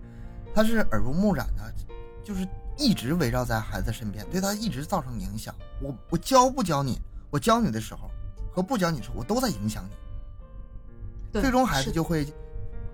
[0.54, 1.74] 他是耳濡目染的，
[2.22, 2.46] 就是
[2.78, 5.54] 一直围绕在孩子身边，对他一直造成影响。
[5.82, 7.00] 我我教不教你，
[7.30, 8.10] 我教你的时候
[8.52, 11.40] 和不教你的时候，我都在影响你。
[11.40, 12.26] 最终孩子就会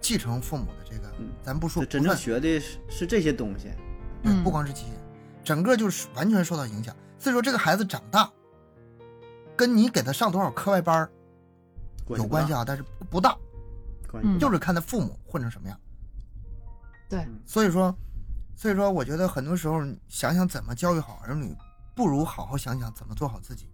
[0.00, 1.28] 继承父母的这个，嗯。
[1.42, 3.70] 咱不说这真正学的是是这些东西，
[4.42, 4.86] 不光是这些，
[5.44, 6.94] 整个就是完全受到影响。
[7.18, 8.30] 所以说，这个孩子长大，
[9.54, 11.10] 跟你给他上多少课外班儿
[12.08, 14.40] 有关系啊，啊，但是不不大，嗯关系不大。
[14.40, 15.80] 就是看他父母混成什么样。
[17.08, 17.96] 对，所以说，
[18.56, 21.54] 所以说，我觉得很多时候想想怎么教育好儿女，
[21.94, 23.68] 不如好好想想怎么做好自己。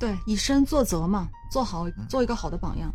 [0.00, 2.92] 对，以身作则嘛，做好嗯做一个好的榜样。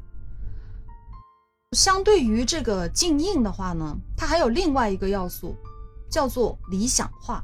[1.78, 5.56] 相对于这个禁映的话呢，它还有另外一个要素，
[6.10, 7.44] 叫做理想化。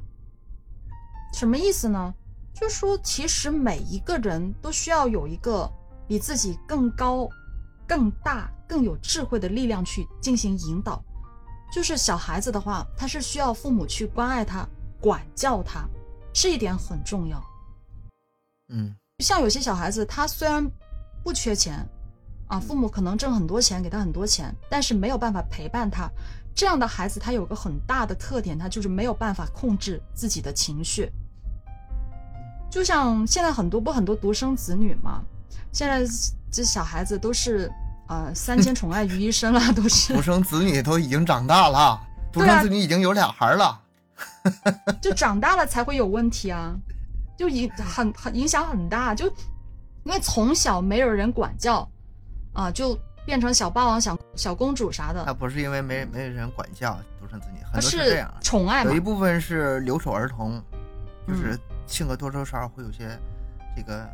[1.33, 2.13] 什么意思呢？
[2.53, 5.69] 就是说，其实每一个人都需要有一个
[6.07, 7.29] 比自己更高、
[7.85, 11.03] 更大、更有智慧的力量去进行引导。
[11.71, 14.67] 就是小孩子的话，他是需要父母去关爱他、
[15.01, 15.85] 管教他，
[16.33, 17.43] 这一点很重要。
[18.69, 20.69] 嗯像有些小孩子，他虽然
[21.23, 21.87] 不缺钱，
[22.47, 26.09] 啊，父母可能挣很多钱，给他很多钱，但是没有办法陪伴他。
[26.53, 31.11] 这样的孩子，他有个很大的特点，他就是没有办法控制自己的情绪。
[32.69, 35.23] 就像现在很多不很多独生子女嘛，
[35.71, 36.05] 现在
[36.51, 37.71] 这小孩子都是
[38.07, 41.99] 呃三千宠爱于一身了，都是 独生子女都已经长大了，
[42.31, 43.81] 独生子女已经有俩孩儿了。
[45.01, 46.73] 就长大了才会有问题啊，
[47.37, 49.25] 就影很很影响很大，就
[50.03, 51.87] 因为从小没有人管教，
[52.53, 58.33] 啊，就变成小霸王、小小公主啥的，那不是因为没没人管教独生子女，很他多是这样。
[58.41, 60.63] 宠爱有一，部分是留守儿童，
[61.27, 63.19] 就是嗯性格多多少少会有些
[63.75, 64.07] 这个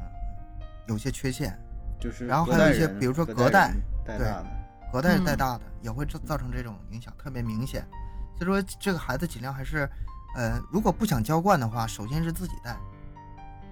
[0.87, 1.57] 有些缺陷，
[2.01, 3.71] 就是然后还有一些比如说隔隔代
[4.03, 4.45] 带对大的，
[4.91, 7.87] 隔代嗯带大的也会造造成这种影响，特别明显。
[8.35, 9.87] 所以说这个孩子尽量还是，
[10.35, 12.75] 呃，如果不想娇惯的话，首先是自己带。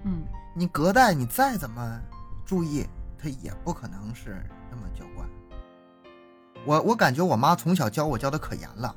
[0.04, 0.22] 嗯，
[0.54, 2.00] 你隔代你再怎么
[2.46, 2.86] 注意，
[3.18, 5.28] 他也不可能是那么娇惯。
[6.64, 8.94] 我我感觉我妈从小教我教的可严了，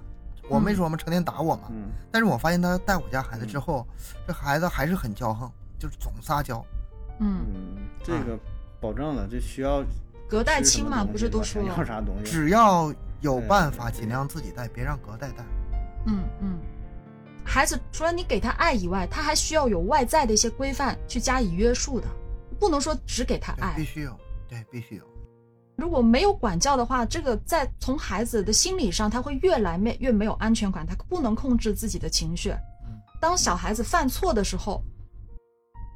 [0.48, 1.64] 我没嗯说嘛，成天打我嘛。
[1.72, 3.88] 嗯，但是我发现她带我家孩子之后，
[4.28, 6.64] 这孩子还是很骄横，就是总撒娇。
[7.20, 8.38] 嗯，嗯，这个
[8.84, 9.82] 保证了，这需要
[10.28, 12.30] 隔代亲嘛，不是都说了，啥东西？
[12.30, 15.46] 只要有办法，尽量自己带，别让隔代带。
[16.06, 16.60] 嗯嗯，
[17.46, 22.08] 孩子除了你给他爱以外，他还需要有外在的一些规范去加以约束的，
[22.60, 23.86] 不能说只给他，爱必。
[23.86, 24.20] 须有，
[24.50, 25.04] 对，必须有。
[25.78, 32.50] 如果没有管教的话，这个在从孩子的心理上，他会越来越越没有安全感，他不能控制自己的情绪。
[32.52, 34.84] 嗯当小孩子犯错的时候，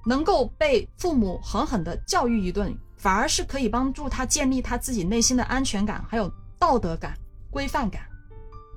[0.08, 7.14] 能够被父母狠狠的教育一顿，反而是可以帮助他建立他自己内心的安全感，还有道德感、
[7.52, 8.04] 规范感，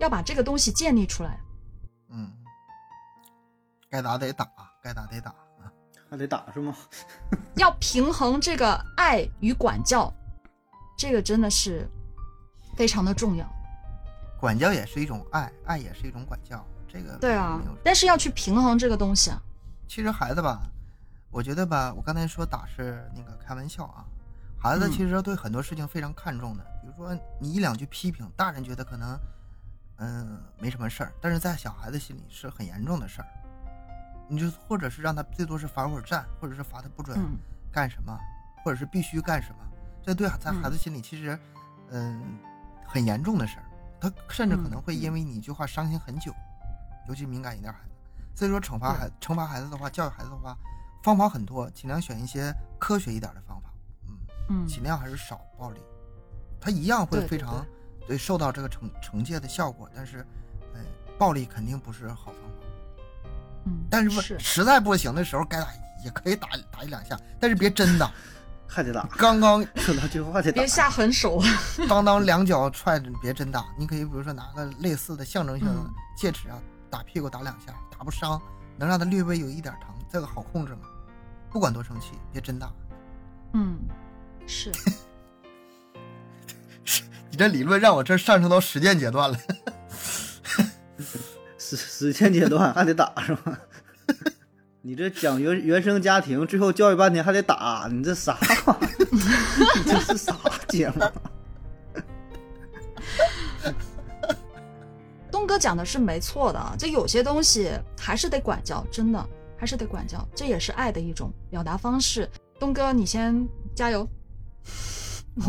[0.00, 1.38] 要把这个东西建立出来。
[2.08, 2.32] 嗯，
[3.88, 4.50] 该打得打，
[4.82, 5.70] 该打得打啊。
[6.10, 6.74] 还得打是吗？
[7.54, 10.12] 要平衡这个爱与管教，
[10.98, 11.88] 这个真的是
[12.74, 13.46] 非常的重要。
[14.40, 16.66] 管教也是一种爱，爱也是一种管教。
[16.92, 19.40] 这个对啊，但是要去平衡这个东西啊。
[19.86, 20.60] 其实孩子吧，
[21.30, 24.04] 我觉得吧，我刚才说打是那个开玩笑啊。
[24.58, 29.18] 孩子嗯其实对很多事情非常看重的，比如说你一两句批评，大人觉得可能
[30.02, 33.28] 嗯、没什么事儿，但是在小孩子心里是很严重的事儿。
[34.28, 37.36] 你就或者是让他最多是罚会儿站，或者是罚他不准嗯
[37.70, 38.18] 干什么，
[38.64, 39.58] 或者是必须干什么，
[40.02, 41.38] 这对在孩子心里其实
[41.90, 42.38] 嗯、
[42.86, 43.64] 很严重的事儿。
[44.00, 46.32] 他甚至可能会因为你一句话伤心很久，
[47.08, 47.90] 尤其敏感一点孩子。
[48.34, 50.56] 所以说惩罚孩惩罚孩子的话，教育孩子的话，
[51.02, 53.70] 方法很多，尽量选一些科学一点的方法，
[54.08, 54.16] 嗯，
[54.48, 55.80] 嗯尽量还是少暴力，
[56.60, 57.64] 他一样会非常
[58.06, 60.26] 对受到这个惩惩戒的效果，但是，
[60.74, 60.80] 呃，
[61.18, 62.66] 暴力肯定不是好方法。
[63.66, 65.68] 嗯，但是不是实在不行的时候，该打
[66.04, 68.10] 也可以打打一两下，但是别真打。
[68.72, 70.64] 还得打，刚刚说到最后还得打别。
[70.64, 71.42] 下狠手。
[71.88, 73.64] 当当两脚踹着，别真打。
[73.76, 76.56] 你可以比如说拿个类似的象征性的嗯戒尺啊，
[76.88, 78.40] 打屁股打两下，打不伤，
[78.78, 80.82] 能让他略微有一点疼，这个好控制吗？
[81.50, 82.72] 不管多生气，别真打。
[83.54, 83.78] 嗯，
[84.46, 84.70] 是
[87.30, 89.38] 你这理论让我这上升到实践阶段了。
[91.58, 93.58] 实实践阶段还得打是吧？
[94.82, 98.36] 你这讲原原生家庭，最后教育半天还得打，你这啥
[98.66, 99.06] 玩意儿？
[99.76, 100.34] 你这是啥
[100.68, 101.04] 节目？
[105.30, 109.28] 东哥讲的是没错的啊，这有些东西还是得管教，真的
[109.60, 112.26] 还是得管教，这也是爱的一种表达方式。
[112.58, 113.46] 东哥，你先
[113.76, 114.08] 加油，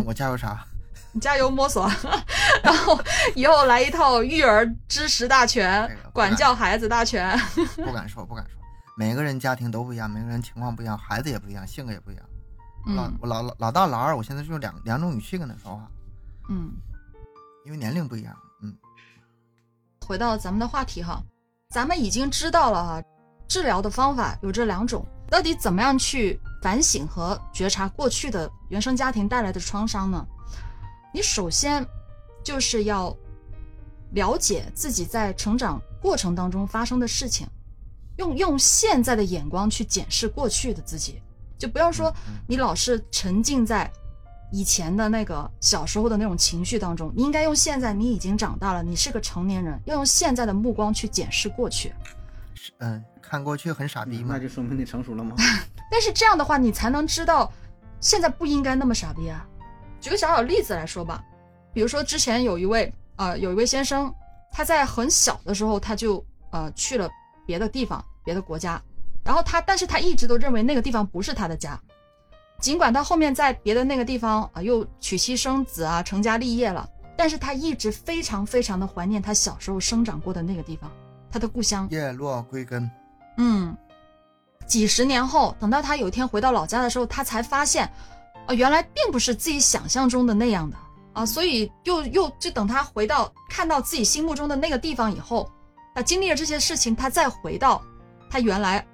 [0.06, 0.68] 我加油啥？
[1.14, 1.90] 你加油摸索，
[2.62, 3.00] 然后
[3.36, 7.38] 以后来一套育儿知识大全这个，管教孩子大全。
[7.78, 8.60] 不敢说，不敢说。
[8.98, 12.26] 每个人家庭都不一样，每个人情况不一样，孩子也不一样，性格也不一样。
[12.86, 15.90] 老老老老大老二，我现在就用两两种语气跟他说话，
[16.50, 16.74] 嗯，
[17.66, 18.36] 因为年龄不一样。
[18.62, 18.76] 嗯，
[20.06, 21.24] 回到咱们的话题哈，
[21.70, 23.04] 咱们已经知道了哈，
[23.52, 30.26] 治疗的方法有这两种，到底怎么样去反省和觉察过去的原生家庭带来的创伤呢？
[31.14, 31.86] 你首先
[32.42, 33.14] 就是要
[34.12, 37.46] 了解自己在成长过程当中发生的事情，
[38.16, 41.22] 用用现在的眼光去检视过去的自己，
[41.58, 43.92] 就不要说嗯你老是沉浸在
[44.50, 51.94] 以前的那个小时候的那种情绪当中，你应该用现在你已经长大了，你是个成年人，要用现在的目光去检视过去。
[52.54, 54.40] 是嗯，看过去很傻逼吗那。
[54.40, 55.38] 就说明你成熟了吗？
[55.90, 57.50] 但是这样的话，你才能知道
[58.02, 59.48] 现在不应该那么傻逼啊。
[60.02, 61.24] 举个小小例子来说吧，
[61.74, 64.14] 比如说之前有一位呃有一位先生，
[64.52, 67.10] 他在很小的时候他就呃去了
[67.46, 68.82] 别的地方、别的国家，
[69.24, 71.80] 然后他但是他一直都认为那个地方不是他的家，
[72.60, 80.92] 尽管他后面在别的那个地方啊、又娶妻生子啊、成家立业了，但是他一直非常非常的怀念他小时候生长过的那个地方，
[81.32, 81.88] 他的故乡。
[81.90, 82.90] 叶落归根，
[83.44, 83.76] 嗯，
[84.68, 87.92] 几十年后，等到他有一天回到老家的时候，他才发现，
[88.46, 90.78] 啊、原来并不是自己想象中的那样的
[91.14, 95.52] 啊，所以又又就等他回到看到自己心目中的那个地方以后，
[95.96, 97.82] 他经历了这些事情，他再回到
[98.30, 98.86] 他原来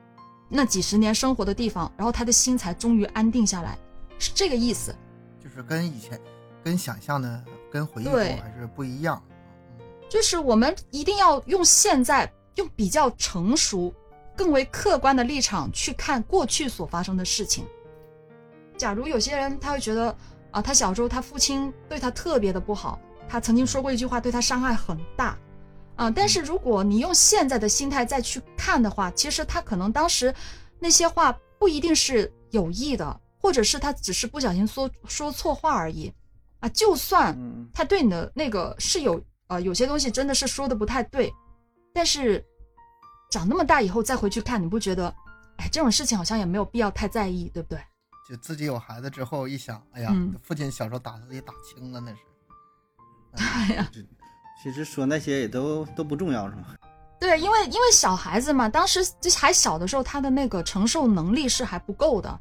[0.48, 3.78] 那几十年生活的地方，然后他的心才终于安定下来，
[4.18, 4.95] 是这个意思。
[5.43, 6.18] 就是跟以前、
[6.64, 9.22] 跟想象的、跟回忆中还是不一样。
[10.10, 13.93] 就是我们一定要用现在用比较成熟、
[14.38, 17.65] 更为客观的立场去看过去所发生的事情。
[18.77, 20.15] 假如有些人他会觉得
[20.51, 25.38] 啊，他小时候他父亲对他特别的不好，他曾经说过一句话对他伤害很大，
[25.95, 30.33] 啊，但是如果你用现在的心态再去看的话，其实他可能当时
[30.79, 36.13] 那些话不一定是有意的，或者是他只是不小心说说错话而已，
[36.59, 41.33] 啊，就算嗯，他对你的那个是有呃有些东西真的是说的不太对，
[41.93, 42.45] 但是
[43.30, 45.13] 长那么大以后再回去看，你不觉得，
[45.57, 47.80] 哎，这种事情好像也没有必要太在意，对不对？
[48.30, 52.17] 就自己有孩子之后一想，哎呀，嗯父亲小时候打自己打轻了，那是。
[53.43, 53.91] 哎呀，
[54.63, 56.75] 其实说那些也都都不重要是吗？
[57.19, 62.39] 对，因为因为小孩子嘛，当时就还小的时候，他的那个承受能力是还不够的，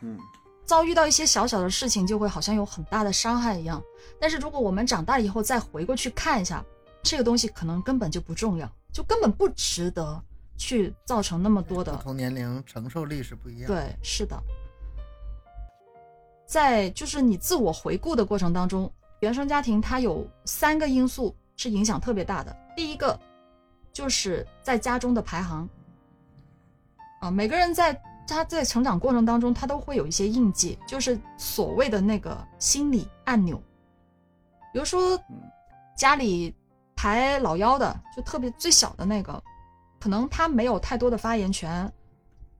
[0.00, 0.18] 嗯，
[0.64, 3.82] 遭遇到一些小小的事情，就会好像有很大的伤害一样。
[4.20, 6.64] 但是如果我们长大以后再回过去看一下，
[7.02, 10.22] 这个东西可能根本就不重要，就根本不值得
[10.56, 14.40] 去造成那么多的不同年龄承受力是不一样。，对，是的，
[16.46, 18.90] 在就是你自我回顾的过程当中，
[19.20, 22.56] 原生家庭它有三个因素是影响特别大的。
[22.76, 23.18] 第一个
[23.92, 25.68] 就是在家中的排行
[27.20, 33.60] 啊，每个人在他在成长过程当中，他都会有一些印记，就是所谓的那个心理按钮。
[34.72, 35.42] 比如说嗯
[35.96, 36.54] 家里
[37.02, 39.42] 排老幺的，就特别最小的那个，
[39.98, 41.92] 可能他没有太多的发言权，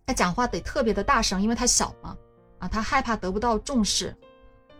[0.05, 2.17] 他讲话得特别的大声，因为他小嘛，
[2.59, 4.13] 啊，他害怕得不到重视，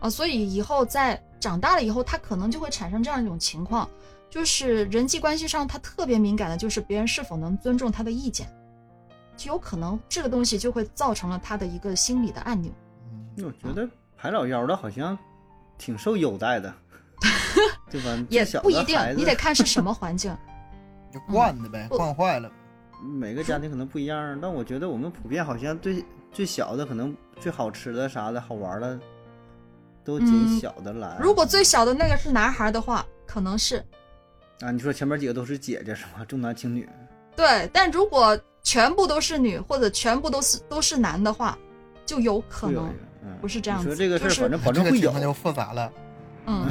[0.01, 3.89] 啊，所以以后在长大了以后，他可能就会产生这样一种情况，
[4.29, 8.45] 就是人际关系上他特别敏感的，就是别人是否能尊重他的意见，
[9.37, 12.69] 就有可能这个东西就会造成了他的一个心理的按钮。
[13.37, 15.17] 嗯，我觉得排老幺的好像
[15.77, 16.73] 挺受优待的，
[17.89, 18.25] 对吧？
[18.29, 20.35] 也不一定你得看是什么环境。
[21.13, 22.55] 就惯的呗，不惯坏了呗。
[23.03, 28.99] 每个家庭可能不一样，但我觉得我们普遍好像对最小的可能最好吃的啥的好玩的，
[30.03, 31.17] 都嗯紧小的来。
[31.19, 33.83] 如果最小的那个是男孩的话，可能是
[34.61, 36.25] 啊，你说前面几个都是姐姐是吗？
[36.27, 36.87] 重男轻女，
[37.35, 41.57] 对，但如果全部都是女或者全部都是都是男的话，
[42.05, 42.91] 就有可能
[43.41, 45.21] 不是这样子你说这个事儿，就是反正保证会有这个情况。
[45.21, 45.91] 就复杂了。
[46.45, 46.67] 嗯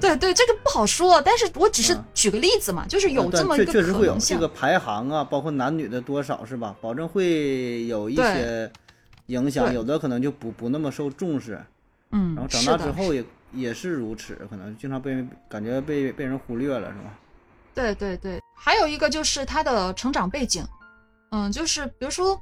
[0.00, 4.36] 对对，这个不好说，但是我只是嗯举个例子嘛，就是有这么一个确确实会有可能性。
[4.36, 6.74] 这个排行啊，包括男女的多少是吧？
[6.80, 8.70] 保证会有一些
[9.26, 11.60] 影响，有的可能就不不那么受重视，
[12.10, 17.14] 嗯然后，长大之后也也是如此，可能经常被感觉被被人忽略了，是吧？
[17.74, 20.66] 对对对，还有一个就是他的成长背景，
[21.30, 22.38] 嗯，就是比如说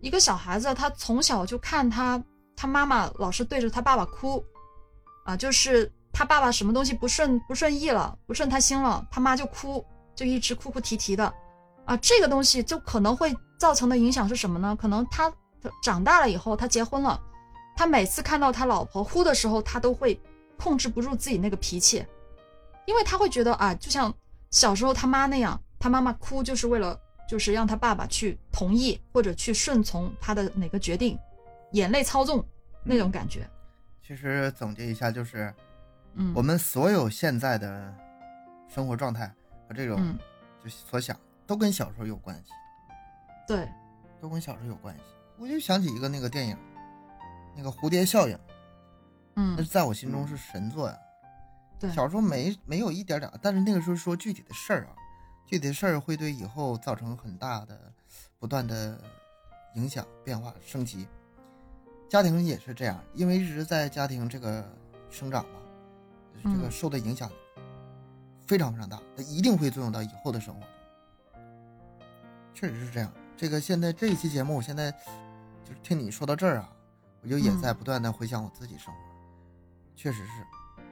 [0.00, 2.20] 一个小孩子，他从小就看他
[2.56, 4.44] 他妈妈老是对着他爸爸哭，
[5.24, 9.84] 啊，就是他爸爸什么东西不顺不顺意了，不顺他心了，他妈就哭，
[10.14, 11.34] 就一直哭哭啼啼的，
[11.84, 14.74] 啊，这个东西就可能会造成的影响是什么呢？
[14.80, 15.30] 可能他
[15.82, 17.20] 长大了以后，他结婚了，
[17.76, 20.18] 他每次看到他老婆哭的时候，他都会
[20.56, 22.06] 控制不住自己那个脾气，
[22.86, 24.14] 因为他会觉得啊，就像。
[24.50, 26.96] 小时候他妈那样，他妈妈哭就是为了，
[27.28, 31.18] 就是让他爸爸去同意或者去顺从他的哪个决定，
[31.72, 32.46] 眼泪操纵
[32.84, 33.50] 那种感觉。
[34.00, 35.52] 其实总结一下就是，
[36.14, 37.94] 嗯，我们所有现在的
[38.68, 39.32] 生活状态
[39.68, 40.16] 和这种
[40.62, 42.50] 就所想都跟小时候有关系。
[43.46, 43.68] 对，
[44.20, 45.02] 都跟小时候有关系。
[45.36, 46.56] 我就想起一个那个电影，
[47.56, 48.38] 那个蝴蝶效应，
[49.34, 50.98] 嗯，那在我心中是神作呀。
[51.78, 54.94] 对小时候没没有一点点，但是那个时候说具体的事儿啊，
[55.44, 57.92] 具体的事儿会对以后造成很大的、
[58.38, 58.98] 不断的
[59.74, 61.06] 影响、变化、升级。
[62.08, 64.64] 家庭也是这样，因为一直在家庭这个
[65.10, 65.58] 生长嘛，
[66.42, 67.30] 这个受的影响
[68.46, 70.68] 非常非常大，它一定会作用到以后的生活中。
[72.54, 73.12] 确实是这样。
[73.36, 74.90] 这个现在这一期节目，我现在
[75.64, 76.68] 就是听你说到这儿啊，
[77.22, 79.00] 我就也在不断的回想我自己生活，
[79.96, 80.32] 确实是。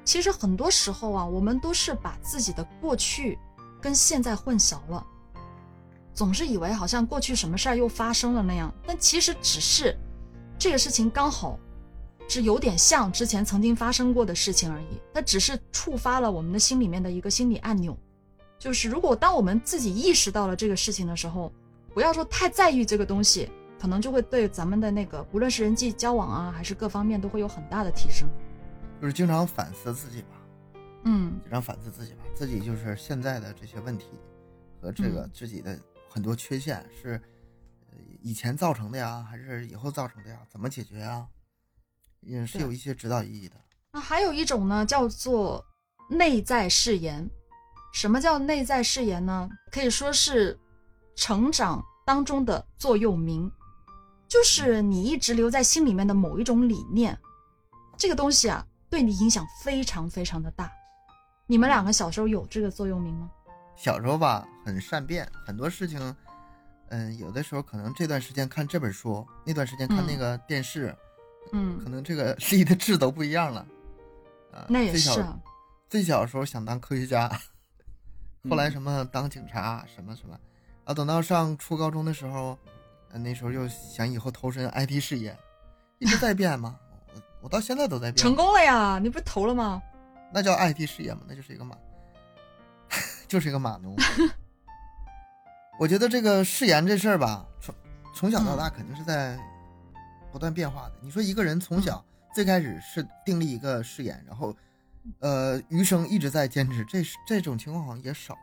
[0.05, 3.38] 其实很多时候啊，我们都是把自己的过去
[3.80, 5.07] 跟现在混淆了，
[6.12, 9.97] 总是以为好像过去什么事儿又发生了那样，但其实只是
[10.59, 11.57] 这个事情刚好
[12.29, 15.01] 是有点像之前曾经发生过的事情而已。
[15.12, 17.97] 它只是触发了我们的心里面的一个心理按钮，
[18.59, 21.53] 就是如果当我们自己意识到了这个事情的时候，
[21.93, 28.29] 不要说太在意这个东西，可能就会对咱们的那个不论是人际交往啊，还是各方面都会有很大的提升。
[29.01, 30.29] 就是经常反思自己吧，
[31.05, 34.07] 嗯，经常反思自己吧，自己就是现在的这些问题
[34.81, 37.20] 和这个自己的很多缺陷是
[38.23, 40.39] 以前造成的呀，还是以后造成的呀？
[40.49, 41.27] 怎么解决呀？
[42.23, 43.57] 也是有一些指导意义的。
[43.93, 45.64] 那还有一种呢，叫做
[46.09, 47.29] 内在誓言。
[47.93, 49.49] 什么叫内在誓言呢？
[49.70, 50.59] 可以说是
[51.14, 53.51] 成长当中的座右铭，
[54.29, 57.18] 就是你一直留在心里面的某一种理念。
[57.97, 58.66] 这个东西啊。
[58.93, 60.70] 对你影响非常非常的大，
[61.47, 63.31] 你们两个小时候有这个座右铭吗？
[63.75, 66.14] 小时候吧，很善变，很多事情，
[66.91, 70.97] 嗯，有的时候可能这段时间看这本书，那段时间看那个电视，嗯，
[71.51, 73.66] 可能这个立的志都不一样了，
[74.53, 75.38] 啊，那也是啊。
[75.88, 77.30] 最小的时候想当科学家，
[78.49, 80.38] 后来什么当警察，什么什么，
[80.84, 82.59] 啊，等到上初高中的时候，
[83.12, 85.36] 那时候又想以后投身 IT 事业，
[85.99, 86.78] 一直在变嘛。
[87.14, 88.99] 我我到现在都在变，成功了呀！
[89.03, 89.82] 你不是投了吗？
[90.32, 91.76] 那叫 IT 事业嘛，那就是一个马，
[93.28, 93.95] 就是一个码农。
[95.78, 97.74] 我觉得这个誓言这事儿吧，从
[98.14, 99.38] 从小到大肯定是在
[100.33, 100.93] 不断变化的。
[101.03, 102.03] 你说一个人从小
[102.35, 104.57] 最开始是订立一个誓言，然后
[105.20, 108.37] 呃余生一直在坚持，这这种情况好像也少。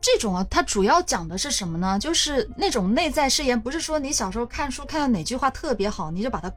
[0.00, 1.98] 这种啊，它主要讲的是什么呢？
[1.98, 6.52] 就是那种内在誓言，不是说你小时候看书看到哪句话特别好，你就把它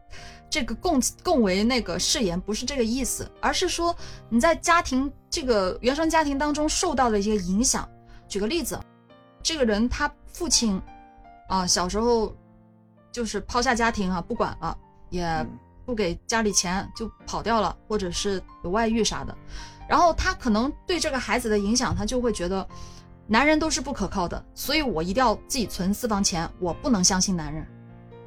[0.49, 3.95] 这个供供为那个誓言，不是这个意思，而是说
[4.28, 7.88] 你在家庭这个原生家庭当中受到的一些影响。
[8.28, 8.78] 举个例子，
[9.41, 10.82] 这个人他父亲
[11.47, 12.36] 啊小时候
[13.18, 14.78] 就是抛下家庭啊不管了，
[15.09, 15.43] 也
[15.88, 19.36] 不给家里钱就跑掉了，或者是有外遇啥的，
[19.89, 22.68] 然后他可能对这个孩子的影响，他就会觉得。
[23.30, 27.68] 男人都是不可靠的，所以我一定要自己存私房钱，我不能相信男人。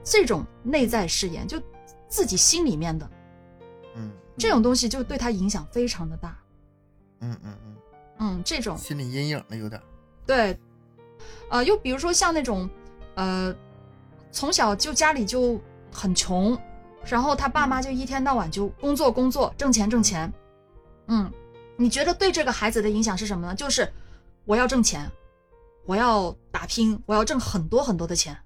[0.05, 1.63] 这种内在誓言，就
[2.07, 3.11] 自己心里面的，
[3.95, 6.37] 嗯，这种东西就对他影响非常的大。
[7.21, 7.77] 嗯嗯嗯
[8.19, 9.81] 嗯，这种心理阴影了有点。
[10.27, 10.59] 对，
[11.49, 12.69] 呃，又比如说像那种，
[13.15, 13.55] 呃，
[14.33, 15.61] 从小就家里就
[15.93, 16.59] 很穷，
[17.05, 20.33] 然后他爸妈就一天到晚就工作工作挣钱挣钱。
[21.07, 21.31] 嗯，
[21.77, 23.55] 你觉得对这个孩子的影响是什么呢？
[23.55, 23.91] 就是。
[24.47, 25.09] 我要挣钱，
[25.85, 28.37] 我要打拼，我要挣很多很多的钱，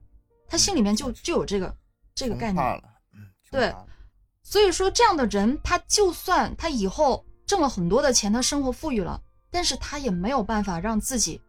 [0.47, 1.74] 他心里面就就有这个
[2.14, 2.62] 这个概念。
[2.62, 2.82] 了，
[3.51, 3.72] 对，
[4.43, 9.18] 所以说这样的人，他就算他以后挣了很多的钱，他生活富裕了，
[9.51, 11.41] 但是他也没有办法让自己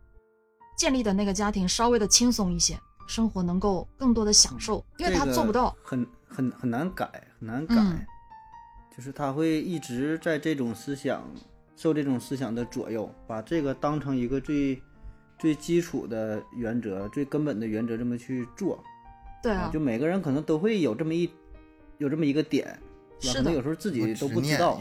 [0.77, 7.75] 建立的那个家庭稍微的轻松一些，生活能够更多的享受，因为他做不到，很很很难改，很难改，
[8.95, 11.23] 就是他会一直在这种思想。
[11.77, 14.81] 受这种思想的左右，把这个当成一个最
[15.37, 18.81] 最基础的原则、最根本的原则，这么去做。
[19.43, 21.29] 对啊，就每个人可能都会有这么一
[21.97, 22.79] 有这么一个点，
[23.21, 24.79] 可能有时候自己都不知道。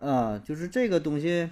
[0.00, 1.48] 啊，就是这个东西，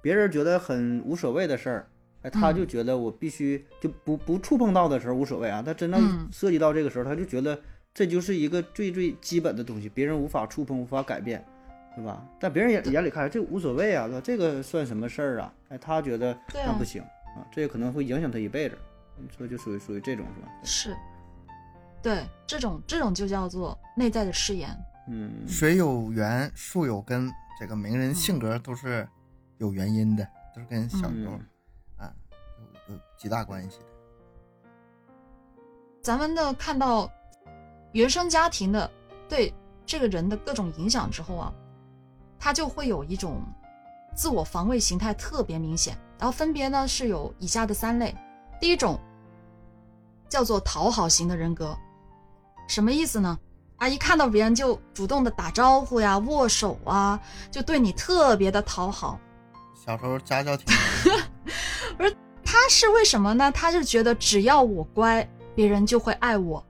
[0.00, 1.88] 别人觉得很无所谓的事儿，
[2.22, 7.58] 哎，他嗯就觉得我必须就不不触碰到的时候无所谓啊，他真正嗯涉及到这个时候，他就觉得
[7.94, 11.44] 这就是一个最最基本的东西，别人无法触碰，无法改变，
[11.94, 12.26] 对吧？
[12.40, 15.52] 但别人眼眼里看这无所谓啊，这个算什么事儿啊？
[15.68, 18.76] 哎，他觉得那不行啊，这个可能会影响他一辈子，
[19.36, 20.48] 所以就属于属于这种是吧？
[20.64, 20.96] 是，
[22.02, 24.68] 对，这种这种就叫做内在的誓言。
[25.08, 29.06] 嗯，水有源，树有根，这个每个人性格都是
[29.58, 31.38] 有原因的，都是跟小时候
[32.88, 33.84] 有有极大关系的。
[36.02, 37.10] 咱们的看到
[37.92, 38.90] 原生家庭的
[39.28, 39.52] 对
[39.84, 41.52] 这个人的各种影响之后啊，
[42.38, 43.42] 他就会有一种
[44.14, 48.14] 自我防卫形态特别明显，然后分别呢是有以下的三类。
[48.60, 49.00] 第一种
[50.28, 51.76] 叫做讨好型的人格，
[52.68, 53.38] 什么意思呢？
[53.76, 57.20] 啊，一看到别人就主动的打招呼呀、握手啊，
[57.50, 59.18] 就对你特别的讨好。
[59.74, 60.66] 小时候家教挺
[62.46, 63.50] 他是为什么呢？
[63.50, 66.64] 他是觉得只要我乖，别人就会爱我。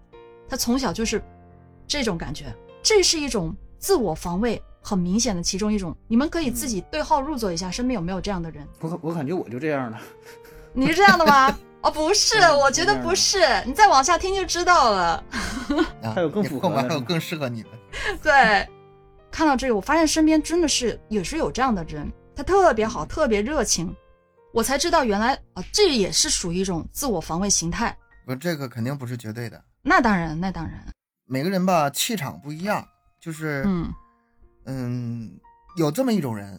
[0.49, 1.23] 他从小就是
[1.87, 2.47] 这种感觉，
[2.83, 5.95] 这是一种自我防卫很明显的其中一种。
[6.09, 8.67] 你们可以自己对号入座一下，身边有没有这样的人？
[8.81, 9.99] 我我感觉我就这样的，
[10.73, 11.57] 你是这样的吗？
[11.83, 13.39] 哦，不是，嗯我觉得不是。
[13.67, 15.25] 你再往下听就知道了。
[16.03, 17.69] 啊，还有更符合的是吗后面还有更适合你的。
[18.23, 18.67] 对，
[19.31, 23.95] 看到这个，我发现身边真的是也是有这样的人，他特别好，特别热情。
[24.57, 27.95] 我才知道原来啊，这也是属于一种自我防卫形态。
[28.25, 30.83] 不，这个肯定不是绝对的，那当然，那当然，
[31.27, 32.83] 每个人吧气场不一样，
[33.21, 33.93] 就是嗯
[34.65, 35.39] 嗯
[35.77, 36.59] 有这么一种人，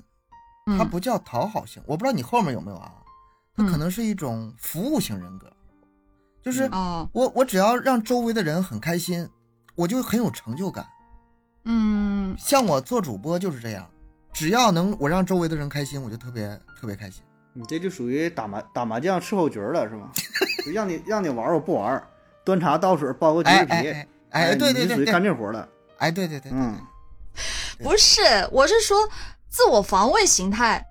[0.68, 2.94] 嗯，他不叫讨好型，我不知道你后面有没有啊，
[3.56, 5.52] 他可嗯能是一种服务型人格，
[6.44, 9.28] 就是哦，我我只要让周围的人很开心，
[9.74, 10.88] 我就很有成就感。
[11.64, 13.90] 嗯，像我做主播就是这样，
[14.32, 16.48] 只要能我让周围的人开心，我就特别
[16.80, 17.24] 特别开心。
[17.58, 20.12] 你这就属于打麻打麻将伺候局儿了是吗？
[20.64, 22.08] 就让你让你玩儿我不玩儿，
[22.46, 25.68] 端茶倒水包个橘哎子皮，哎哎哎，对对你就属于干这活了。
[25.98, 26.80] 哎对对对，对嗯，
[27.80, 28.98] 不是，我是说
[29.50, 30.86] 自我防卫形态，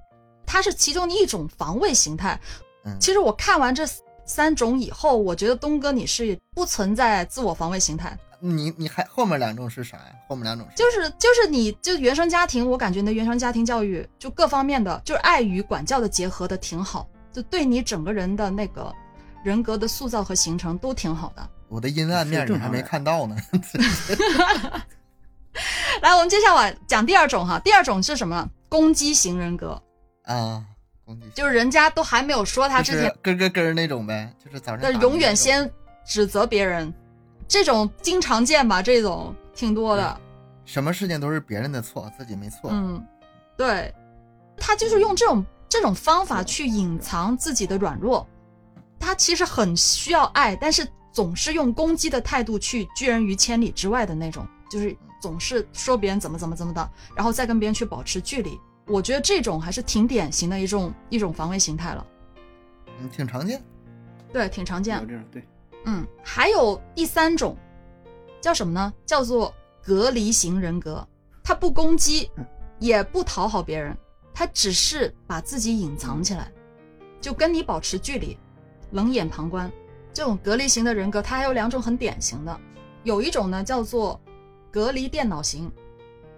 [0.44, 2.38] 它是其中的一种防卫形态。
[2.84, 3.84] 嗯其实我看完这
[4.24, 10.12] 三种以后，我觉得东哥你是不存在自我防卫形态，你你还后面两种是啥呀？
[10.28, 18.92] 后面两种是就是就是你就原生家庭，我感觉你的原生家庭教育就各方面的，就是爱与管教的结合的挺好，就对你整个人的那个
[19.44, 21.48] 人格的塑造和形成都挺好的。
[21.68, 23.36] 我的阴暗面你还没看到呢。
[26.02, 28.48] 来，我们接下来讲第二种哈，第二种是什么？
[28.68, 29.80] 攻击型人格，
[30.24, 30.62] 啊，
[31.04, 35.70] 攻击就是人家都还没有说他之前，咯咯咯那种呗，就是早上永远先
[36.04, 36.92] 指责别人，
[37.48, 38.82] 这种经常见吧？
[38.82, 40.20] 这种挺多的。
[40.64, 42.70] 什么事情都是别人的错，自己没错。
[42.72, 43.04] 嗯，
[43.56, 43.94] 对，
[44.56, 48.26] 他就是用这种这种方法去隐藏自己的软弱。
[48.98, 58.58] 他其实很需要爱，但是总是用攻击的态度去拒人于千里之外的那种，就是总是说别人怎么怎么怎么的，然后再跟别人去保持距离。
[58.86, 62.06] 我觉得这种还是挺典型的一种一种防卫形态了，
[63.00, 63.62] 嗯，挺常见。
[64.32, 65.06] 对，挺常见有。
[65.06, 65.46] 这种对，
[65.86, 67.56] 嗯，还有第三种，
[68.40, 68.92] 叫什么呢？
[69.04, 71.06] 叫做隔离型人格。
[71.42, 72.28] 他不攻击，
[72.78, 73.96] 也不讨好别人，
[74.34, 76.50] 他只是把自己隐藏起来，
[77.20, 78.36] 就跟你保持距离，
[78.90, 79.70] 冷眼旁观。
[80.12, 82.60] 这种隔离型的人格，它还有两种很典型的，
[83.04, 84.20] 有一种呢叫做
[84.72, 85.70] 隔离电脑型。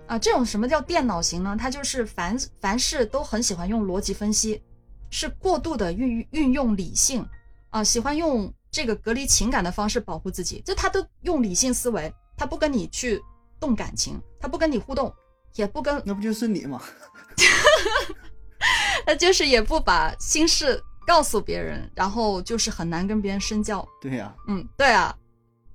[0.06, 1.56] 啊，这种什么叫电脑型呢？
[1.58, 4.62] 它就是凡凡事都很喜欢用逻辑分析，
[5.10, 7.26] 是过度的运运用理性，
[7.70, 13.20] 啊，喜欢用这个隔离情感的方式保护自己，就他都用理性思维，他不跟你去
[13.58, 15.12] 动感情，他不跟你互动，
[15.54, 16.80] 也不跟，那不就是你吗？
[19.06, 23.86] 他就是也不把心事告诉别人，然后就是很难跟别人深交。
[24.00, 25.14] 对呀、嗯，对啊，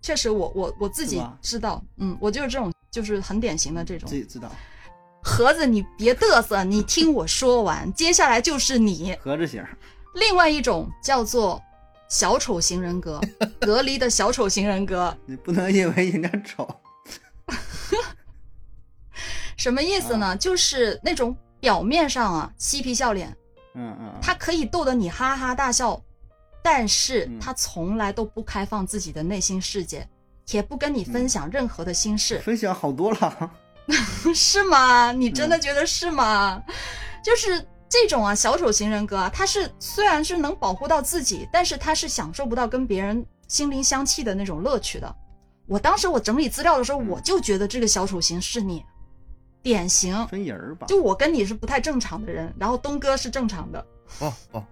[0.02, 4.15] 确实我我我自己知道，嗯，我就是这种，就是很典型的这种自。
[4.15, 4.52] 己知道，
[5.24, 9.18] 盒子，你别嘚瑟，你听我说完，接下来就是你。
[9.20, 9.65] 盒子型，
[10.14, 11.60] 另外一种叫做
[12.14, 13.19] 小丑型人格，
[13.60, 15.18] 隔离的小丑型人格。
[15.26, 16.69] 你不能因为人家丑，
[19.57, 20.38] 什么意思呢？
[20.38, 23.35] 就是那种表面上啊嬉皮笑脸，
[23.73, 25.99] 嗯嗯，他可以逗得你哈哈大笑，
[26.61, 30.07] 但是嗯他从来都不开放自己的内心世界，
[30.52, 33.52] 也不跟你分享任何的心事，分享好多了，
[34.35, 35.11] 是吗？
[35.11, 36.61] 你真的觉得是吗？
[37.26, 45.15] 就是这种啊小丑型人格啊，他是虽然是能保护到自己，但是他是享受不到跟别人心灵相契的那种乐趣的。
[45.68, 48.84] 我当时我整理资料的时候，嗯我就觉得这个小丑型是你，
[49.61, 50.28] 典型。
[50.28, 50.88] 分人儿吧。
[50.88, 53.86] 就我跟你是不太正常的人，然后东哥是正常的，
[54.18, 54.64] 不不，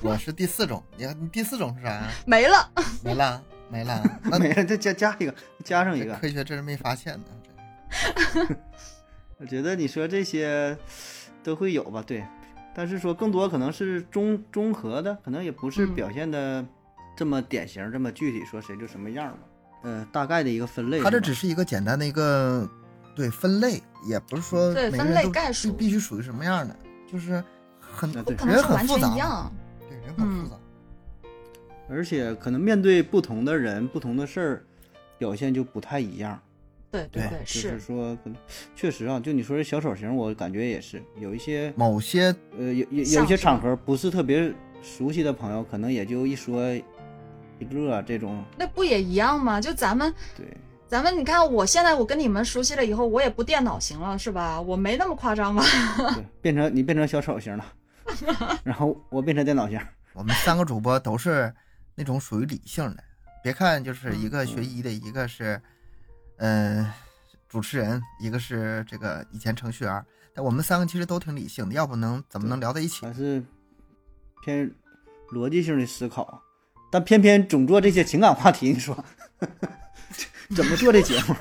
[0.00, 0.82] 我是第四种。
[0.96, 2.10] 你 看你第四种是啥呀？
[2.24, 2.70] 没了。
[3.04, 6.14] 没了没了， 那没了，再加加一个，加上一个。
[6.14, 8.56] 科学真是没发现呢。
[9.36, 10.76] 我觉得你说这些
[11.44, 12.24] 都会有吧，对，
[12.78, 16.64] 但是说更多可能是综综合的，可能也不是嗯表现的
[17.16, 19.38] 这么典型、这么具体，说谁就什么样吧。
[19.82, 21.02] 呃，大概的一个分类。
[21.02, 22.70] 它这只是一个简单的一个
[23.16, 26.76] 对分类，也不是说对分类每个人都概述必必须属于什么样的，
[27.10, 27.42] 就是
[27.80, 28.24] 很人
[28.62, 29.50] 很复杂。
[29.88, 30.56] 对人很复嗯杂。
[31.88, 34.64] 而且可能面对不同的人、不同的事儿，
[35.18, 36.40] 表现就不太一样。
[36.90, 38.16] 对对对就是说，
[38.74, 44.52] 确实啊，就你说这小丑型，我感觉也是有一些某些呃，有有有一些场合不是特别
[44.82, 46.64] 熟悉的朋友，可能也就一说
[47.58, 49.60] 一个这种，那不也一样吗？
[49.60, 50.46] 就咱们对，
[50.86, 54.60] 咱们，你看我现在我跟你们熟悉了以后，我也不电脑型了，是吧？
[54.60, 55.62] 我没那么夸张吧？
[56.14, 57.64] 对， 变成你变成小丑型了，
[58.64, 59.78] 然后我变成电脑型，
[60.14, 61.52] 我们三个主播都是
[61.94, 63.04] 那种属于理性的，
[63.42, 65.60] 别看就是一个学医的，一个是，
[66.38, 66.92] 呃，
[67.48, 70.04] 主持人，一个是这个以前程序员，
[70.34, 73.04] 但我们三个其实都挺理性的，要不能怎么能聊在一起？
[73.04, 73.44] 还是
[74.42, 74.70] 偏
[75.32, 76.42] 逻辑性的思考，
[76.90, 79.04] 但偏偏总做这些情感话题，你说
[80.54, 81.34] 怎么做这节目？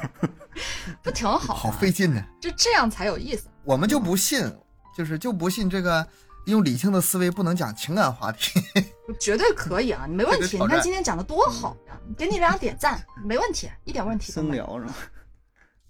[1.03, 1.59] 不挺好吗？
[1.59, 2.23] 好费劲呢。
[2.41, 3.47] 就这样才有意思。
[3.63, 4.51] 我们就不信，
[4.97, 6.05] 就是就不信这个
[6.47, 8.59] 用理性的思维不能讲情感话题。
[9.19, 10.57] 绝对可以啊，你 没问题。
[10.57, 14.65] 你看今天讲的多好呀，给你俩点赞，没问题，一点问题都生没有。
[14.65, 14.95] 聊是吧？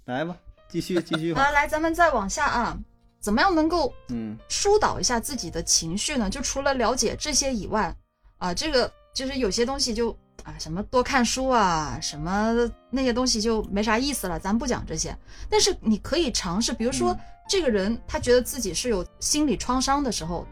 [0.06, 0.36] 来吧，
[0.70, 1.42] 继续继续 吧。
[1.42, 2.78] 来来，咱们再往下啊，
[3.20, 6.30] 怎么样能够嗯疏导一下自己的情绪呢？
[6.30, 7.96] 就除了了解这些以外，
[8.38, 10.16] 啊，这个就是有些东西就
[10.48, 12.56] 啊，什么多看书啊，什么
[12.90, 15.16] 那些东西就没啥意思了，咱不讲这些。
[15.50, 17.20] 但是你可以尝试，比如说、嗯
[17.50, 20.46] 这个人他觉得自己是有心理创伤的时候，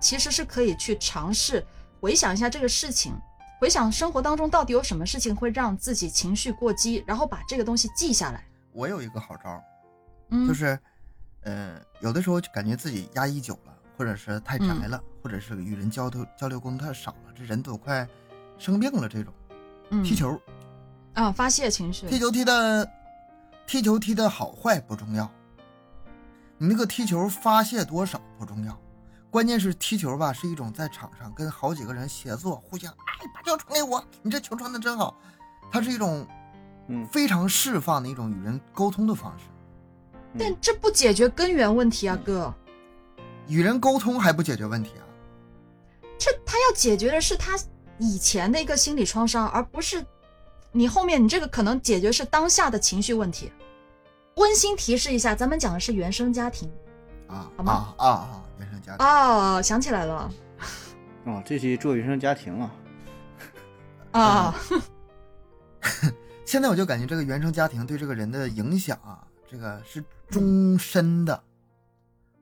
[0.00, 1.62] 其实是可以去尝试
[2.00, 3.12] 回想一下这个事情。
[3.60, 8.42] 回想生活当中到底有什么事情会让自己情绪过激，然后把这个东西记下来。
[8.72, 9.62] 我有一个好招
[10.46, 10.78] 就是，
[11.42, 18.08] 呃，有的时候就感觉自己压抑久了，或者是太宅了，或者是与人交流交流沟通太少了，这人都快
[18.58, 19.08] 生病了。
[19.08, 19.32] 这种
[19.90, 20.38] 嗯踢球，
[21.14, 22.06] 啊，发泄情绪。
[22.06, 22.90] 踢球踢的，
[23.66, 25.30] 踢球踢的好坏不重要，
[26.58, 28.78] 你那个踢球发泄多少不重要，
[29.30, 35.16] 关键是踢球吧是一种在场上跟好几个人协作，互相哎把球传给我，你这球传的真好，
[35.70, 36.26] 它是一种
[36.88, 39.44] 嗯非常释放的一种与人沟通的方式。
[40.38, 42.54] 但这不解决根源问题啊，哥。
[43.46, 45.04] 与人沟通还不解决问题啊？
[46.18, 47.58] 这他要解决的是他
[47.98, 50.04] 以前的一个心理创伤，而不是
[50.72, 53.52] 你后面你这个可能解决是当下的情绪问题。
[54.36, 56.70] 温馨提示一下，咱们讲的是原生家庭
[57.26, 58.44] 啊好吗啊啊啊！
[58.58, 60.30] 原生家庭，哦，想起来了
[61.24, 62.70] 哦，这期做原生家庭啊，
[64.12, 64.54] 啊，
[66.46, 71.42] 现在我就感觉这个原生家庭对这个人的影响啊，这个是终身的，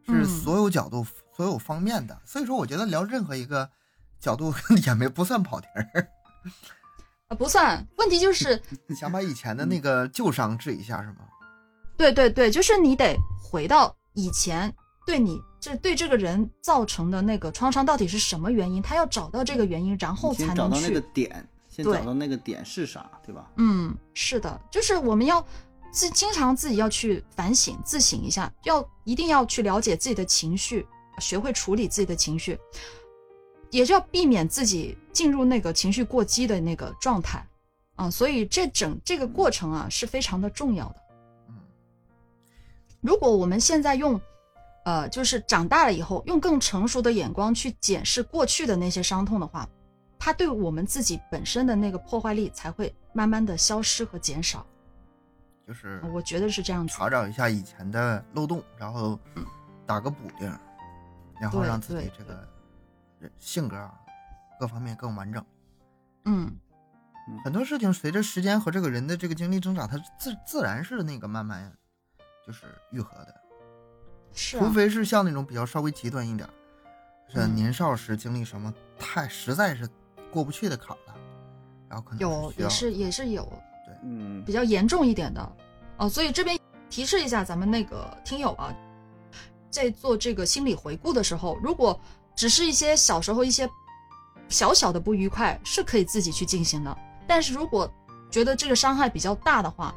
[0.09, 1.05] 嗯是所有角度、
[1.35, 2.21] 所有方面的。
[2.27, 3.71] 所以说，我觉得聊任何一个
[4.21, 4.55] 角度
[4.87, 6.09] 也没不算跑题儿。
[7.29, 7.87] 啊不算。
[7.97, 8.61] 问题就是，
[8.99, 11.17] 想把以前的那个旧伤治一下是吗？
[11.97, 14.73] 对对对，就是你得回到以前
[15.07, 23.51] 对你这对这个人造成的那个创伤到底是什么原因，他要找到这个原因，然后才能去先找到那个点，先找到那个点是啥，对吧？
[23.57, 25.45] 嗯，是的，就是我们要
[25.91, 30.87] 自经常自己要去反省、自省一下，要一定要去了解自己的情绪，
[31.19, 32.59] 学会处理自己的情绪，
[33.71, 37.45] 也就要避免自己进入那个情绪过激的那个状态
[37.97, 38.11] 啊。
[38.11, 40.97] 所以这整这个过程啊是非常的重要的。
[41.49, 41.55] 嗯，
[43.01, 44.21] 如果我们现在用，
[44.85, 49.69] 呃，就是长大了以后，用更成熟的眼光去检视过去的那些伤痛的话，
[50.19, 54.65] 它对我们自己本身的那个破坏力才会慢慢的消失和减少。
[55.67, 56.95] 就是我觉得是这样子。
[56.97, 59.19] 查找一下以前的漏洞，然后
[59.85, 60.49] 打个补丁，
[61.41, 62.49] 然后让自己这个人
[63.39, 63.95] 性格啊
[64.59, 65.45] 各方面更完整。
[66.25, 66.57] 嗯，
[67.45, 71.73] 很多事情随着时间和这个人的这个经历增长，它自自然是那个慢慢
[72.47, 73.35] 就是愈合的，
[74.33, 76.49] 是啊，除非是像那种比较稍微极端一点，
[77.29, 77.55] 是嗯。
[77.55, 79.89] 年少时经历什么太实在是
[80.31, 81.15] 过不去的坎儿了，
[81.89, 83.45] 然后可能有也是也是有。
[83.85, 84.45] 对嗯。
[84.45, 85.57] 比较严重一点的。
[85.99, 86.59] 哦，所以这边
[86.91, 88.75] 提示一下咱们那个听友啊，
[89.71, 91.99] 在做这个心理回顾的时候，如果
[92.37, 93.69] 只是一些小时候一些
[94.49, 96.97] 小小的不愉快，是可以自己去进行的。
[97.27, 97.91] 但是如果
[98.31, 99.95] 觉得这个伤害比较大的话，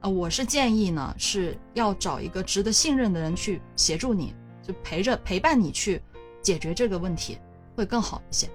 [0.00, 6.00] 呃，我是建议呢是要找一个值得信任的人去协助你，就陪着陪伴你去
[6.42, 7.38] 解决这个问题，
[7.74, 8.48] 会更好一些。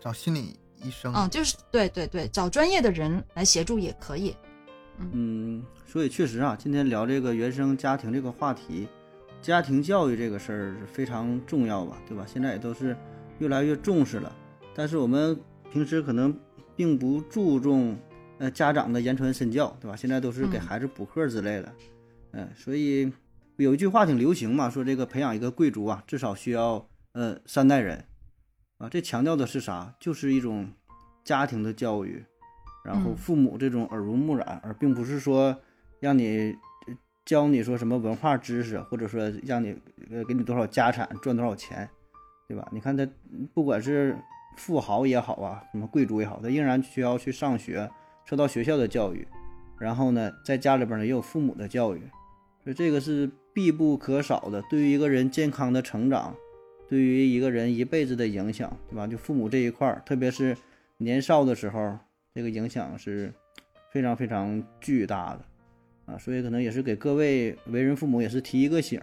[0.00, 4.36] 找心理医生啊，就是对对对，找专业的人来协助也可以。
[4.98, 8.88] 嗯，所以确实啊，今天聊这个原生家庭这个话题，
[9.46, 12.24] 家庭教育这个事儿是非常重要吧，对吧？
[12.26, 12.96] 现在也都是
[13.38, 14.34] 越来越重视了，
[14.74, 15.38] 但是我们
[15.70, 16.36] 平时可能
[16.74, 17.96] 并不注重
[18.38, 19.94] 呃家长的言传身教，对吧？
[19.94, 21.72] 现在都是给孩子补课之类的，
[22.32, 23.08] 嗯，所以
[23.58, 28.04] 有一句话挺流行嘛，说这个培养一个贵族啊，至少需要呃三代人，
[28.78, 29.94] 啊，这强调的是啥？
[30.00, 30.68] 就是一种
[31.22, 32.24] 家庭的教育。
[32.84, 35.56] 然后父母这种耳濡目染，而并不是说
[36.00, 36.56] 让你
[37.26, 39.76] 教你说什么文化知识，或者说让你
[40.10, 41.86] 呃给你多少家产赚多少钱，
[42.48, 42.66] 对吧？
[42.72, 43.06] 你看他
[43.52, 44.16] 不管是
[44.56, 47.90] 富豪也好啊，什么贵族也好，他仍然需要去上学，
[48.24, 49.28] 受到学校的教育。
[49.78, 52.00] 然后呢，在家里边呢也有父母的教育，
[52.64, 54.62] 所以这个是必不可少的。
[54.70, 56.34] 对于一个人健康的成长，
[56.88, 59.06] 对于一个人一辈子的影响，对吧？
[59.06, 60.56] 就父母这一块儿，特别是
[60.96, 61.98] 年少的时候。
[62.34, 63.32] 这个影响是
[63.90, 65.40] 非常非常巨大的
[66.06, 69.00] 啊，所以可能也是给各位为人父母也是提一个醒，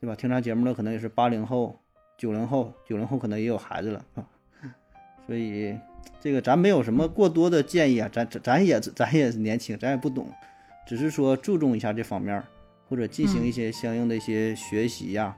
[0.00, 0.14] 对吧？
[0.16, 1.78] 听咱节目的可能也是八零后、
[2.18, 4.26] 九零后，九零后可能也有孩子了啊，
[5.26, 5.76] 所以
[6.20, 10.26] 这个咱没有什么过多的建议啊，咱咱也咱也年轻，咱也不懂，
[10.86, 12.42] 只是说注重一下这方面，
[12.88, 15.36] 或者进行一些相应的一些学习呀，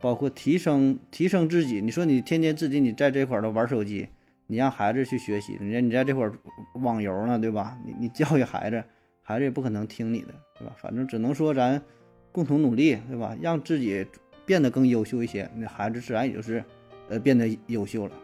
[0.00, 1.80] 包括提升提升自己。
[1.80, 4.08] 你说你天天自己你在这块儿都玩手机。
[4.46, 6.32] 你让孩子去学习，人家你在这块儿
[6.74, 7.78] 网游呢，对吧？
[7.86, 8.82] 你你教育孩子，
[9.30, 10.74] 孩子也不可能听你的，对吧？
[10.76, 11.80] 反正只能说咱
[12.32, 13.36] 共同努力，对吧？
[13.40, 14.04] 让自己
[14.44, 16.64] 变得更优秀一些，那孩子自然也就是
[17.08, 18.16] 呃变得优秀了。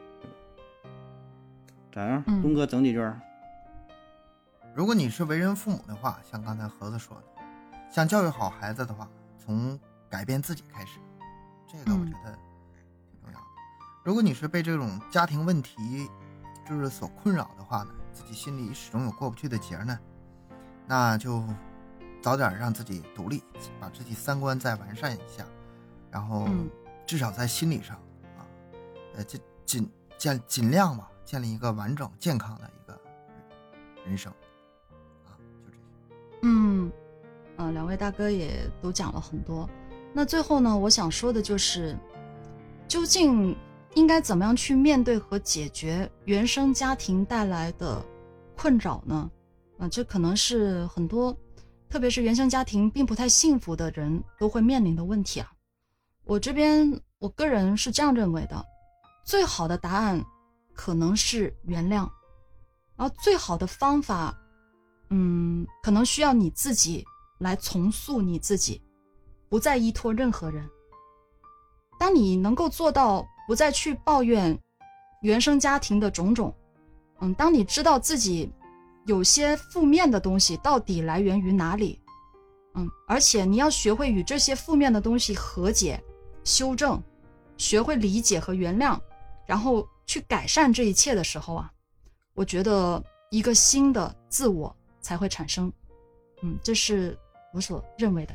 [1.93, 3.01] 咋样，东哥整几句？
[4.75, 7.43] 如果你是为人父母的话，像刚才盒子说的，
[7.89, 9.09] 想教育好孩子的话，
[9.39, 9.79] 从
[10.11, 10.99] 改变自己开始，
[11.69, 12.37] 这个我觉得
[13.09, 13.47] 挺重要的。
[14.05, 16.09] 如果你是被这种家庭问题
[16.69, 19.97] 就是所困扰的话呢，自己心里始终有过不去的结呢，
[20.87, 21.43] 那就
[22.23, 23.43] 早点让自己独立，
[23.81, 25.45] 把自己三观再完善一下，
[26.11, 26.49] 然后
[27.07, 27.97] 至少在心理上
[28.37, 28.47] 啊，
[29.15, 32.99] 呃，尽尽尽尽量吧，建立一个完整健康的一个
[34.05, 34.33] 人生
[35.25, 35.79] 啊，就这些。
[36.43, 36.91] 嗯，
[37.57, 39.69] 呃，两位大哥也都讲了很多，
[40.13, 41.97] 那最后呢，我想说的就是，
[42.89, 43.57] 究竟。
[43.95, 48.05] 应该怎么样去面对和解决原生家庭带来的
[48.55, 49.31] 困扰呢？
[49.79, 51.37] 啊，这可能是很多，
[51.89, 55.53] 特别是原生家庭并不太幸福的人都会面临的问题啊。
[56.25, 58.65] 我这边我个人是这样认为的：
[59.25, 60.25] 最好的答案
[60.75, 62.09] 可能是原谅，
[62.97, 64.37] 然后最好的方法，
[65.11, 67.05] 嗯，可能需要你自己
[67.39, 68.83] 来重塑你自己，
[69.49, 70.69] 不再依托任何人。
[71.99, 73.27] 当你能够做到。
[73.49, 74.59] 不再去抱怨
[75.23, 76.53] 原生家庭的种种，
[77.21, 78.53] 嗯，当你知道自己
[79.07, 82.01] 有些负面的东西到底来源于哪里，
[82.75, 86.03] 嗯，而且你要学会与这些负面的东西和解、
[86.45, 87.01] 修正，
[87.57, 88.99] 学会理解和原谅，
[89.47, 91.73] 然后去改善这一切的时候啊，
[92.35, 95.73] 我觉得一个新的自我才会产生，
[96.43, 97.17] 嗯，这是
[97.53, 98.35] 我所认为的。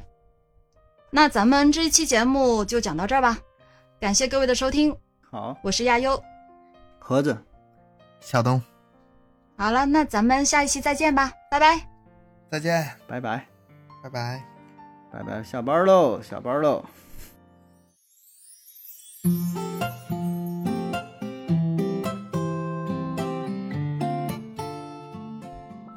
[1.10, 3.38] 那咱们这一期节目就讲到这儿吧。
[4.00, 4.96] 感谢各位的收听，
[5.30, 6.24] 好，我是亚优，
[6.98, 7.38] 盒子，
[8.22, 8.62] 小东，
[9.62, 11.80] 好了，那咱们下一期再见吧，拜拜，
[12.50, 13.46] 再见，拜拜，
[14.02, 14.44] 拜拜，
[15.12, 16.84] 拜拜，下班喽，下班喽。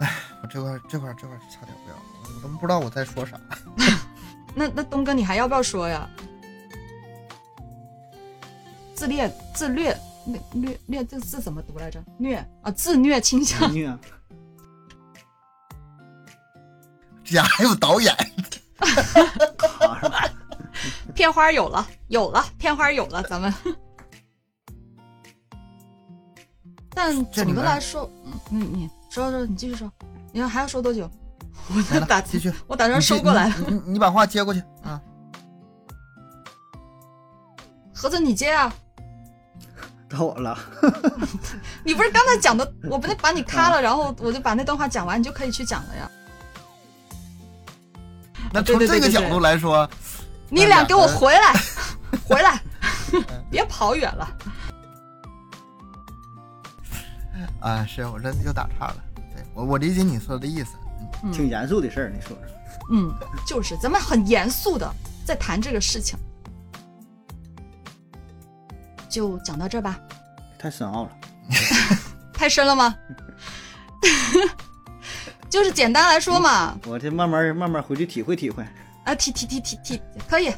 [0.00, 0.12] 哎，
[0.42, 1.96] 我这块这块这块差点不要，
[2.36, 3.40] 我都不知道我在说啥。
[4.54, 6.06] 那那东哥，你还要不要说呀？
[8.94, 9.96] 自恋自虐
[10.26, 12.02] 虐虐虐这字怎么读来着？
[12.18, 13.70] 虐啊，自虐倾向。
[13.72, 13.96] 虐。
[17.22, 18.14] 这家还有导演。
[21.14, 23.54] 片花有了，有了，片花有了，咱们。
[26.90, 29.90] 但总的来说，嗯，你你说说，你继续说，
[30.32, 31.10] 你要还要说多久？
[31.94, 33.50] 我打继续，我打算收过来。
[33.66, 35.00] 你你把话接过去啊。
[37.94, 38.74] 盒子，你接啊。
[40.14, 40.56] 到我了，
[41.84, 46.10] 你不是刚才讲的，我不得把你咔了，然后我就把那段话讲完，你就可以去讲了呀。
[48.52, 49.88] 那从这个角度来说，
[50.48, 51.52] 你俩给我回来，
[52.28, 52.60] 回来，
[53.50, 54.36] 别跑远了。
[57.60, 58.96] 啊，是我这又打岔了。
[59.16, 60.76] 对我，我理解你说的意思。
[61.22, 62.86] 嗯挺严肃的事儿，你说说。
[62.90, 63.12] 嗯，
[63.46, 64.90] 就是咱们很严肃的
[65.24, 66.18] 在谈这个事情，
[69.14, 69.96] 就讲到这儿吧。
[70.58, 71.10] 太深奥了。
[72.34, 72.92] 太深了吗？
[75.48, 78.64] 就是简单来说嘛，我这慢慢慢慢回去体会体会。
[79.04, 80.52] 啊，体体体体体可以，